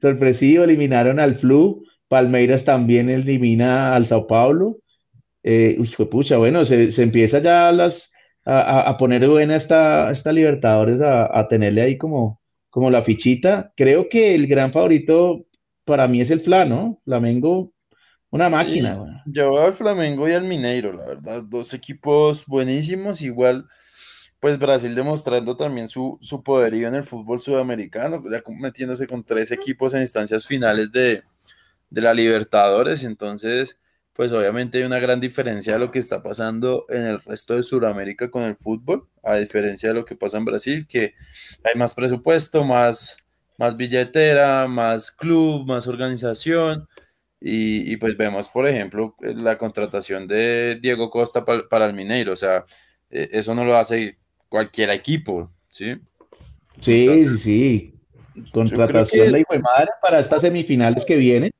sorpresivo, 0.00 0.64
eliminaron 0.64 1.20
al 1.20 1.38
Flu. 1.38 1.84
Palmeiras 2.08 2.64
también 2.64 3.08
elimina 3.10 3.94
al 3.94 4.06
Sao 4.06 4.26
Paulo. 4.26 4.78
Eh, 5.48 5.76
uy, 5.78 5.88
pucha, 6.06 6.38
bueno, 6.38 6.64
se, 6.66 6.90
empieza 7.00 7.38
ya 7.38 7.70
las, 7.70 8.10
a, 8.44 8.96
poner 8.98 9.28
buena 9.28 9.54
esta, 9.54 10.10
esta 10.10 10.32
Libertadores, 10.32 11.00
a, 11.00 11.46
tenerle 11.48 11.82
ahí 11.82 11.96
como, 11.96 12.40
como 12.68 12.90
la 12.90 13.04
fichita. 13.04 13.72
Creo 13.76 14.08
que 14.08 14.34
el 14.34 14.48
gran 14.48 14.72
favorito 14.72 15.46
para 15.84 16.08
mí 16.08 16.20
es 16.20 16.30
el 16.30 16.40
Fla, 16.40 16.64
¿no? 16.64 17.00
Flamengo, 17.04 17.72
una 18.30 18.48
máquina. 18.48 19.22
yo 19.24 19.52
veo 19.52 19.66
al 19.66 19.72
Flamengo 19.72 20.28
y 20.28 20.32
al 20.32 20.42
Mineiro, 20.42 20.92
la 20.92 21.06
verdad, 21.06 21.44
dos 21.44 21.72
equipos 21.74 22.44
buenísimos, 22.44 23.22
igual 23.22 23.68
pues 24.40 24.58
Brasil 24.58 24.96
demostrando 24.96 25.56
también 25.56 25.86
su, 25.86 26.18
su 26.20 26.42
poderío 26.42 26.88
en 26.88 26.96
el 26.96 27.04
fútbol 27.04 27.40
sudamericano, 27.40 28.20
ya 28.28 28.42
metiéndose 28.48 29.06
con 29.06 29.22
tres 29.22 29.52
equipos 29.52 29.94
en 29.94 30.00
instancias 30.00 30.44
finales 30.44 30.90
de, 30.90 31.22
de 31.88 32.00
la 32.00 32.12
Libertadores, 32.12 33.04
entonces 33.04 33.78
pues 34.16 34.32
obviamente 34.32 34.78
hay 34.78 34.84
una 34.84 34.98
gran 34.98 35.20
diferencia 35.20 35.74
de 35.74 35.78
lo 35.78 35.90
que 35.90 35.98
está 35.98 36.22
pasando 36.22 36.86
en 36.88 37.02
el 37.02 37.20
resto 37.20 37.54
de 37.54 37.62
Sudamérica 37.62 38.30
con 38.30 38.44
el 38.44 38.56
fútbol, 38.56 39.06
a 39.22 39.36
diferencia 39.36 39.90
de 39.90 39.94
lo 39.94 40.04
que 40.06 40.16
pasa 40.16 40.38
en 40.38 40.46
Brasil, 40.46 40.86
que 40.86 41.12
hay 41.62 41.74
más 41.76 41.94
presupuesto, 41.94 42.64
más, 42.64 43.18
más 43.58 43.76
billetera, 43.76 44.66
más 44.68 45.10
club, 45.10 45.66
más 45.66 45.86
organización. 45.86 46.88
Y, 47.38 47.96
pues 47.98 48.16
vemos, 48.16 48.48
por 48.48 48.66
ejemplo, 48.66 49.14
la 49.20 49.58
contratación 49.58 50.26
de 50.26 50.78
Diego 50.80 51.10
Costa 51.10 51.44
para, 51.44 51.84
el 51.84 51.92
Mineiro. 51.92 52.32
O 52.32 52.36
sea, 52.36 52.64
e, 53.10 53.28
eso 53.32 53.54
no 53.54 53.64
lo 53.64 53.76
hace 53.76 54.18
cualquier 54.48 54.90
equipo, 54.90 55.52
¿sí? 55.68 55.94
Sí, 56.80 57.22
sí, 57.22 57.38
sí. 57.38 57.94
Contratación 58.52 59.32
de 59.32 59.44
madre 59.60 59.90
para 60.00 60.20
estas 60.20 60.40
semifinales 60.40 61.04
que 61.04 61.16
vienen. 61.16 61.52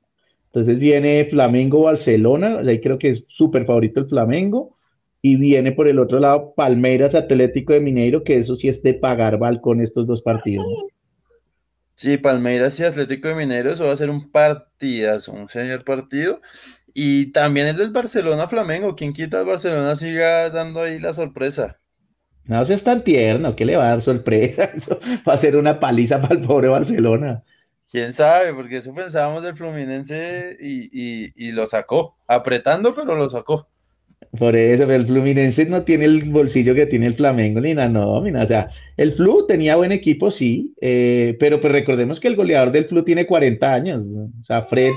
Entonces 0.57 0.79
viene 0.79 1.23
Flamengo-Barcelona, 1.25 2.61
ahí 2.65 2.81
creo 2.81 2.97
que 2.97 3.11
es 3.11 3.25
súper 3.27 3.67
favorito 3.67 3.99
el 3.99 4.07
Flamengo, 4.07 4.75
y 5.21 5.35
viene 5.35 5.71
por 5.71 5.87
el 5.87 5.99
otro 5.99 6.19
lado 6.19 6.55
Palmeiras 6.55 7.13
Atlético 7.13 7.73
de 7.73 7.79
Mineiro, 7.79 8.23
que 8.23 8.39
eso 8.39 8.55
sí 8.55 8.67
es 8.67 8.81
de 8.81 8.95
pagar 8.95 9.37
balcón 9.37 9.81
estos 9.81 10.07
dos 10.07 10.23
partidos. 10.23 10.65
Sí, 11.93 12.17
Palmeiras 12.17 12.79
y 12.79 12.85
Atlético 12.85 13.27
de 13.27 13.35
Mineiro, 13.35 13.71
eso 13.71 13.85
va 13.85 13.93
a 13.93 13.97
ser 13.97 14.09
un 14.09 14.31
partidazo, 14.31 15.31
un 15.33 15.47
señor 15.47 15.83
partido. 15.83 16.41
Y 16.91 17.31
también 17.31 17.67
el 17.67 17.77
del 17.77 17.91
Barcelona-Flamengo, 17.91 18.95
quien 18.95 19.13
quita 19.13 19.41
al 19.41 19.45
Barcelona 19.45 19.95
siga 19.95 20.49
dando 20.49 20.81
ahí 20.81 20.97
la 20.97 21.13
sorpresa. 21.13 21.79
No 22.45 22.65
seas 22.65 22.83
tan 22.83 23.03
tierno, 23.03 23.55
¿qué 23.55 23.63
le 23.63 23.75
va 23.75 23.85
a 23.85 23.89
dar 23.89 24.01
sorpresa? 24.01 24.63
Eso 24.75 24.99
va 25.27 25.33
a 25.33 25.37
ser 25.37 25.55
una 25.55 25.79
paliza 25.79 26.19
para 26.19 26.33
el 26.33 26.41
pobre 26.41 26.67
Barcelona. 26.67 27.43
Quién 27.89 28.11
sabe, 28.11 28.53
porque 28.53 28.77
eso 28.77 28.93
pensábamos 28.93 29.43
del 29.43 29.55
Fluminense 29.55 30.57
y, 30.59 31.51
lo 31.51 31.65
sacó, 31.65 32.17
apretando, 32.27 32.93
pero 32.93 33.15
lo 33.15 33.29
sacó. 33.29 33.67
Por 34.37 34.57
eso, 34.57 34.91
el 34.91 35.07
Fluminense 35.07 35.65
no 35.67 35.83
tiene 35.83 36.05
el 36.05 36.25
bolsillo 36.25 36.75
que 36.75 36.85
tiene 36.85 37.05
el 37.05 37.15
Flamengo 37.15 37.61
ni 37.61 37.73
la 37.73 37.87
nómina. 37.87 38.43
O 38.43 38.47
sea, 38.47 38.69
el 38.97 39.13
Flu 39.13 39.47
tenía 39.47 39.77
buen 39.77 39.93
equipo, 39.93 40.31
sí, 40.31 40.73
eh, 40.81 41.37
pero 41.39 41.61
pues 41.61 41.71
recordemos 41.71 42.19
que 42.19 42.27
el 42.27 42.35
goleador 42.35 42.71
del 42.71 42.85
Flu 42.85 43.03
tiene 43.03 43.25
40 43.25 43.73
años. 43.73 44.01
O 44.01 44.43
sea, 44.43 44.63
Fred. 44.63 44.91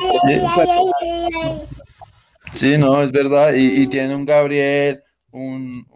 Sí, 2.55 2.76
no, 2.76 3.03
es 3.03 3.12
verdad. 3.12 3.53
Y, 3.55 3.87
tiene 3.87 4.16
un 4.16 4.26
Gabriel, 4.26 5.03
un, 5.31 5.87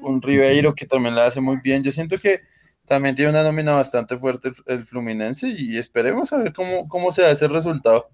un 0.00 0.22
Ribeiro 0.22 0.74
que 0.74 0.86
también 0.86 1.14
le 1.14 1.20
hace 1.20 1.40
muy 1.40 1.58
bien. 1.62 1.84
Yo 1.84 1.92
siento 1.92 2.18
que 2.18 2.40
también 2.88 3.14
tiene 3.14 3.30
una 3.30 3.42
nómina 3.42 3.72
bastante 3.72 4.16
fuerte 4.16 4.50
el, 4.66 4.84
Fluminense 4.84 5.48
y 5.48 5.76
esperemos 5.76 6.32
a 6.32 6.38
ver 6.38 6.52
cómo, 6.52 6.88
cómo 6.88 7.10
se 7.10 7.22
da 7.22 7.30
ese 7.30 7.46
resultado. 7.48 8.08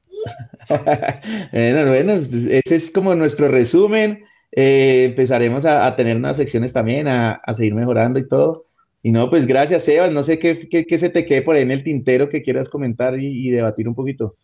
bueno, 1.53 1.87
bueno, 1.87 2.13
ese 2.51 2.75
es 2.75 2.91
como 2.91 3.15
nuestro 3.15 3.49
resumen. 3.49 4.25
Eh, 4.57 5.07
empezaremos 5.07 5.65
a, 5.65 5.95
tener 5.97 6.17
unas 6.17 6.37
secciones 6.37 6.73
también, 6.73 7.09
a, 7.09 7.41
seguir 7.55 7.75
mejorando 7.75 8.19
y 8.19 8.29
todo. 8.29 8.67
Y 9.03 9.11
no, 9.11 9.29
pues 9.31 9.47
gracias, 9.47 9.85
Sebas. 9.85 10.13
No 10.13 10.23
sé 10.23 10.39
qué, 10.39 10.69
qué, 10.69 10.99
se 10.99 11.11
te 11.11 11.27
quede 11.27 11.43
por 11.43 11.57
ahí 11.57 11.63
en 11.63 11.71
el 11.71 11.85
tintero 11.85 12.29
que 12.29 12.43
quieras 12.43 12.69
comentar 12.69 13.19
y, 13.19 13.51
debatir 13.51 13.89
un 13.89 13.95
poquito. 13.95 14.37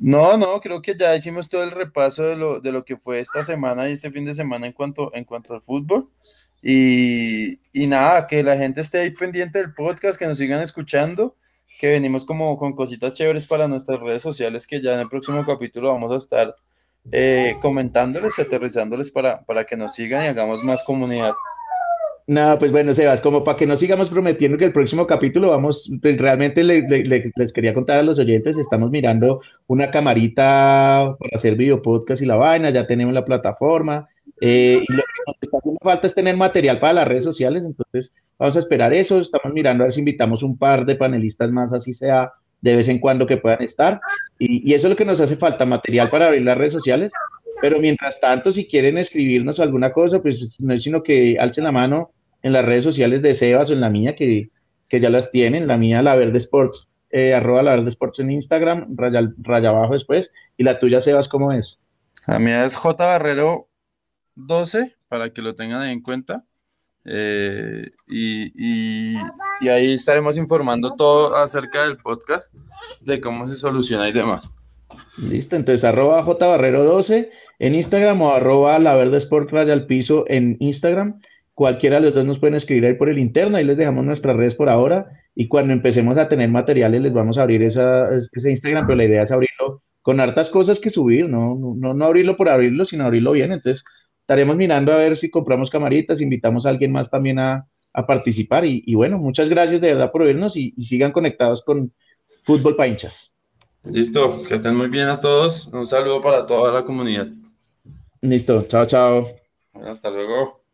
No, 0.00 0.36
no, 0.36 0.60
creo 0.60 0.82
que 0.82 0.94
ya 0.96 1.16
hicimos 1.16 1.48
todo 1.48 1.62
el 1.62 1.70
repaso 1.70 2.24
de 2.24 2.36
lo, 2.36 2.60
de 2.60 2.70
lo 2.72 2.84
que 2.84 2.96
fue 2.96 3.20
esta 3.20 3.42
semana 3.42 3.88
y 3.88 3.92
este 3.92 4.10
fin 4.10 4.24
de 4.24 4.34
semana 4.34 4.66
en 4.66 4.72
cuanto, 4.72 5.14
en 5.14 5.24
cuanto 5.24 5.54
al 5.54 5.62
fútbol. 5.62 6.08
Y, 6.62 7.60
y 7.72 7.86
nada, 7.86 8.26
que 8.26 8.42
la 8.42 8.56
gente 8.56 8.80
esté 8.80 8.98
ahí 8.98 9.10
pendiente 9.10 9.58
del 9.58 9.72
podcast, 9.72 10.18
que 10.18 10.26
nos 10.26 10.38
sigan 10.38 10.60
escuchando, 10.60 11.36
que 11.78 11.90
venimos 11.90 12.24
como 12.24 12.58
con 12.58 12.74
cositas 12.74 13.14
chéveres 13.14 13.46
para 13.46 13.68
nuestras 13.68 14.00
redes 14.00 14.22
sociales, 14.22 14.66
que 14.66 14.82
ya 14.82 14.92
en 14.94 15.00
el 15.00 15.08
próximo 15.08 15.44
capítulo 15.46 15.92
vamos 15.92 16.12
a 16.12 16.16
estar 16.16 16.54
eh, 17.12 17.56
comentándoles 17.62 18.38
y 18.38 18.42
aterrizándoles 18.42 19.10
para, 19.10 19.44
para 19.44 19.64
que 19.64 19.76
nos 19.76 19.94
sigan 19.94 20.24
y 20.24 20.26
hagamos 20.26 20.62
más 20.64 20.82
comunidad. 20.82 21.34
No, 22.28 22.58
pues 22.58 22.72
bueno, 22.72 22.92
Sebas, 22.92 23.20
como 23.20 23.44
para 23.44 23.56
que 23.56 23.66
no 23.66 23.76
sigamos 23.76 24.10
prometiendo 24.10 24.58
que 24.58 24.64
el 24.64 24.72
próximo 24.72 25.06
capítulo 25.06 25.50
vamos, 25.50 25.88
pues 26.02 26.18
realmente 26.18 26.64
les 26.64 27.52
quería 27.52 27.72
contar 27.72 28.00
a 28.00 28.02
los 28.02 28.18
oyentes, 28.18 28.58
estamos 28.58 28.90
mirando 28.90 29.42
una 29.68 29.92
camarita 29.92 31.14
para 31.20 31.36
hacer 31.36 31.54
video 31.54 31.82
podcast 31.82 32.20
y 32.20 32.26
la 32.26 32.34
vaina, 32.34 32.70
ya 32.70 32.84
tenemos 32.84 33.14
la 33.14 33.24
plataforma, 33.24 34.08
eh, 34.40 34.80
y 34.88 34.92
lo 34.92 35.02
que 35.02 35.22
nos 35.24 35.36
está 35.40 35.58
haciendo 35.58 35.78
falta 35.80 36.06
es 36.08 36.14
tener 36.16 36.36
material 36.36 36.80
para 36.80 36.94
las 36.94 37.06
redes 37.06 37.22
sociales, 37.22 37.62
entonces 37.62 38.12
vamos 38.36 38.56
a 38.56 38.60
esperar 38.60 38.92
eso, 38.92 39.20
estamos 39.20 39.54
mirando 39.54 39.84
a 39.84 39.86
ver 39.86 39.92
si 39.92 40.00
invitamos 40.00 40.42
un 40.42 40.58
par 40.58 40.84
de 40.84 40.96
panelistas 40.96 41.52
más, 41.52 41.72
así 41.72 41.94
sea 41.94 42.32
de 42.60 42.76
vez 42.76 42.88
en 42.88 42.98
cuando 42.98 43.26
que 43.26 43.36
puedan 43.36 43.62
estar, 43.62 44.00
y, 44.38 44.68
y 44.70 44.74
eso 44.74 44.86
es 44.86 44.90
lo 44.90 44.96
que 44.96 45.04
nos 45.04 45.20
hace 45.20 45.36
falta, 45.36 45.64
material 45.64 46.10
para 46.10 46.26
abrir 46.26 46.42
las 46.42 46.58
redes 46.58 46.72
sociales, 46.72 47.12
pero 47.60 47.80
mientras 47.80 48.20
tanto, 48.20 48.52
si 48.52 48.66
quieren 48.66 48.98
escribirnos 48.98 49.60
alguna 49.60 49.92
cosa, 49.92 50.20
pues 50.20 50.56
no 50.60 50.74
es 50.74 50.82
sino 50.82 51.02
que 51.02 51.38
alcen 51.38 51.64
la 51.64 51.72
mano 51.72 52.12
en 52.42 52.52
las 52.52 52.64
redes 52.64 52.84
sociales 52.84 53.22
de 53.22 53.34
Sebas 53.34 53.70
o 53.70 53.72
en 53.72 53.80
la 53.80 53.90
mía, 53.90 54.14
que, 54.14 54.50
ya 54.90 55.10
las 55.10 55.30
tienen, 55.30 55.66
la 55.66 55.76
mía, 55.76 56.02
la 56.02 56.16
Verde 56.16 56.38
Sports, 56.38 56.86
eh, 57.10 57.34
arroba 57.34 57.62
la 57.62 57.72
Verde 57.72 57.90
Sports 57.90 58.20
en 58.20 58.30
Instagram, 58.30 58.94
raya, 58.96 59.28
raya 59.38 59.70
abajo 59.70 59.94
después, 59.94 60.32
y 60.56 60.64
la 60.64 60.78
tuya, 60.78 61.00
Sebas, 61.00 61.28
¿cómo 61.28 61.52
es? 61.52 61.80
La 62.26 62.38
mía 62.38 62.64
es 62.64 62.76
J 62.76 63.04
Barrero 63.04 63.68
12, 64.34 64.94
para 65.08 65.30
que 65.30 65.42
lo 65.42 65.54
tengan 65.54 65.88
en 65.88 66.02
cuenta. 66.02 66.44
Eh, 67.06 67.90
y, 68.08 69.16
ahí 69.68 69.94
estaremos 69.94 70.36
informando 70.36 70.94
todo 70.96 71.34
acerca 71.36 71.82
del 71.82 71.96
podcast, 71.98 72.52
de 73.00 73.20
cómo 73.20 73.46
se 73.46 73.54
soluciona 73.54 74.08
y 74.08 74.12
demás. 74.12 74.50
Listo, 75.18 75.56
entonces 75.56 75.84
arroba 75.84 76.22
J 76.22 76.46
Barrero 76.46 76.84
12 76.84 77.30
en 77.58 77.74
Instagram 77.74 78.22
o 78.22 78.30
arroba 78.30 78.78
la 78.78 78.94
verde 78.94 79.18
sport 79.18 79.52
al 79.54 79.86
piso 79.86 80.24
en 80.28 80.56
Instagram 80.60 81.20
Cualquiera 81.56 81.96
de 81.96 82.02
los 82.02 82.14
dos 82.14 82.26
nos 82.26 82.38
pueden 82.38 82.54
escribir 82.54 82.84
ahí 82.84 82.92
por 82.92 83.08
el 83.08 83.18
interno, 83.18 83.56
ahí 83.56 83.64
les 83.64 83.78
dejamos 83.78 84.04
nuestras 84.04 84.36
redes 84.36 84.54
por 84.54 84.68
ahora 84.68 85.06
y 85.34 85.48
cuando 85.48 85.72
empecemos 85.72 86.18
a 86.18 86.28
tener 86.28 86.50
materiales 86.50 87.00
les 87.00 87.14
vamos 87.14 87.38
a 87.38 87.42
abrir 87.44 87.62
ese 87.62 88.50
Instagram, 88.50 88.86
pero 88.86 88.98
la 88.98 89.04
idea 89.04 89.22
es 89.22 89.32
abrirlo 89.32 89.80
con 90.02 90.20
hartas 90.20 90.50
cosas 90.50 90.78
que 90.78 90.90
subir, 90.90 91.30
no, 91.30 91.56
no, 91.56 91.94
no 91.94 92.04
abrirlo 92.04 92.36
por 92.36 92.50
abrirlo, 92.50 92.84
sino 92.84 93.06
abrirlo 93.06 93.32
bien. 93.32 93.52
Entonces 93.52 93.84
estaremos 94.26 94.56
mirando 94.56 94.92
a 94.92 94.96
ver 94.96 95.16
si 95.16 95.30
compramos 95.30 95.70
camaritas, 95.70 96.20
invitamos 96.20 96.66
a 96.66 96.70
alguien 96.70 96.90
más 96.90 97.08
también 97.08 97.38
a, 97.38 97.68
participar 98.06 98.66
y, 98.66 98.94
bueno, 98.94 99.16
muchas 99.16 99.48
gracias 99.48 99.80
de 99.80 99.94
verdad 99.94 100.12
por 100.12 100.20
oírnos 100.20 100.54
y, 100.54 100.72
sigan 100.82 101.12
conectados 101.12 101.62
con 101.64 101.94
Fútbol 102.42 102.76
Painchas. 102.76 103.32
Listo, 103.84 104.42
que 104.46 104.56
estén 104.56 104.76
muy 104.76 104.88
bien 104.88 105.08
a 105.08 105.18
todos. 105.18 105.68
Un 105.68 105.86
saludo 105.86 106.20
para 106.20 106.44
toda 106.44 106.70
la 106.72 106.84
comunidad. 106.84 107.28
Listo, 108.20 108.66
chao, 108.68 108.84
chao. 108.84 109.28
Hasta 109.72 110.10
luego. 110.10 110.65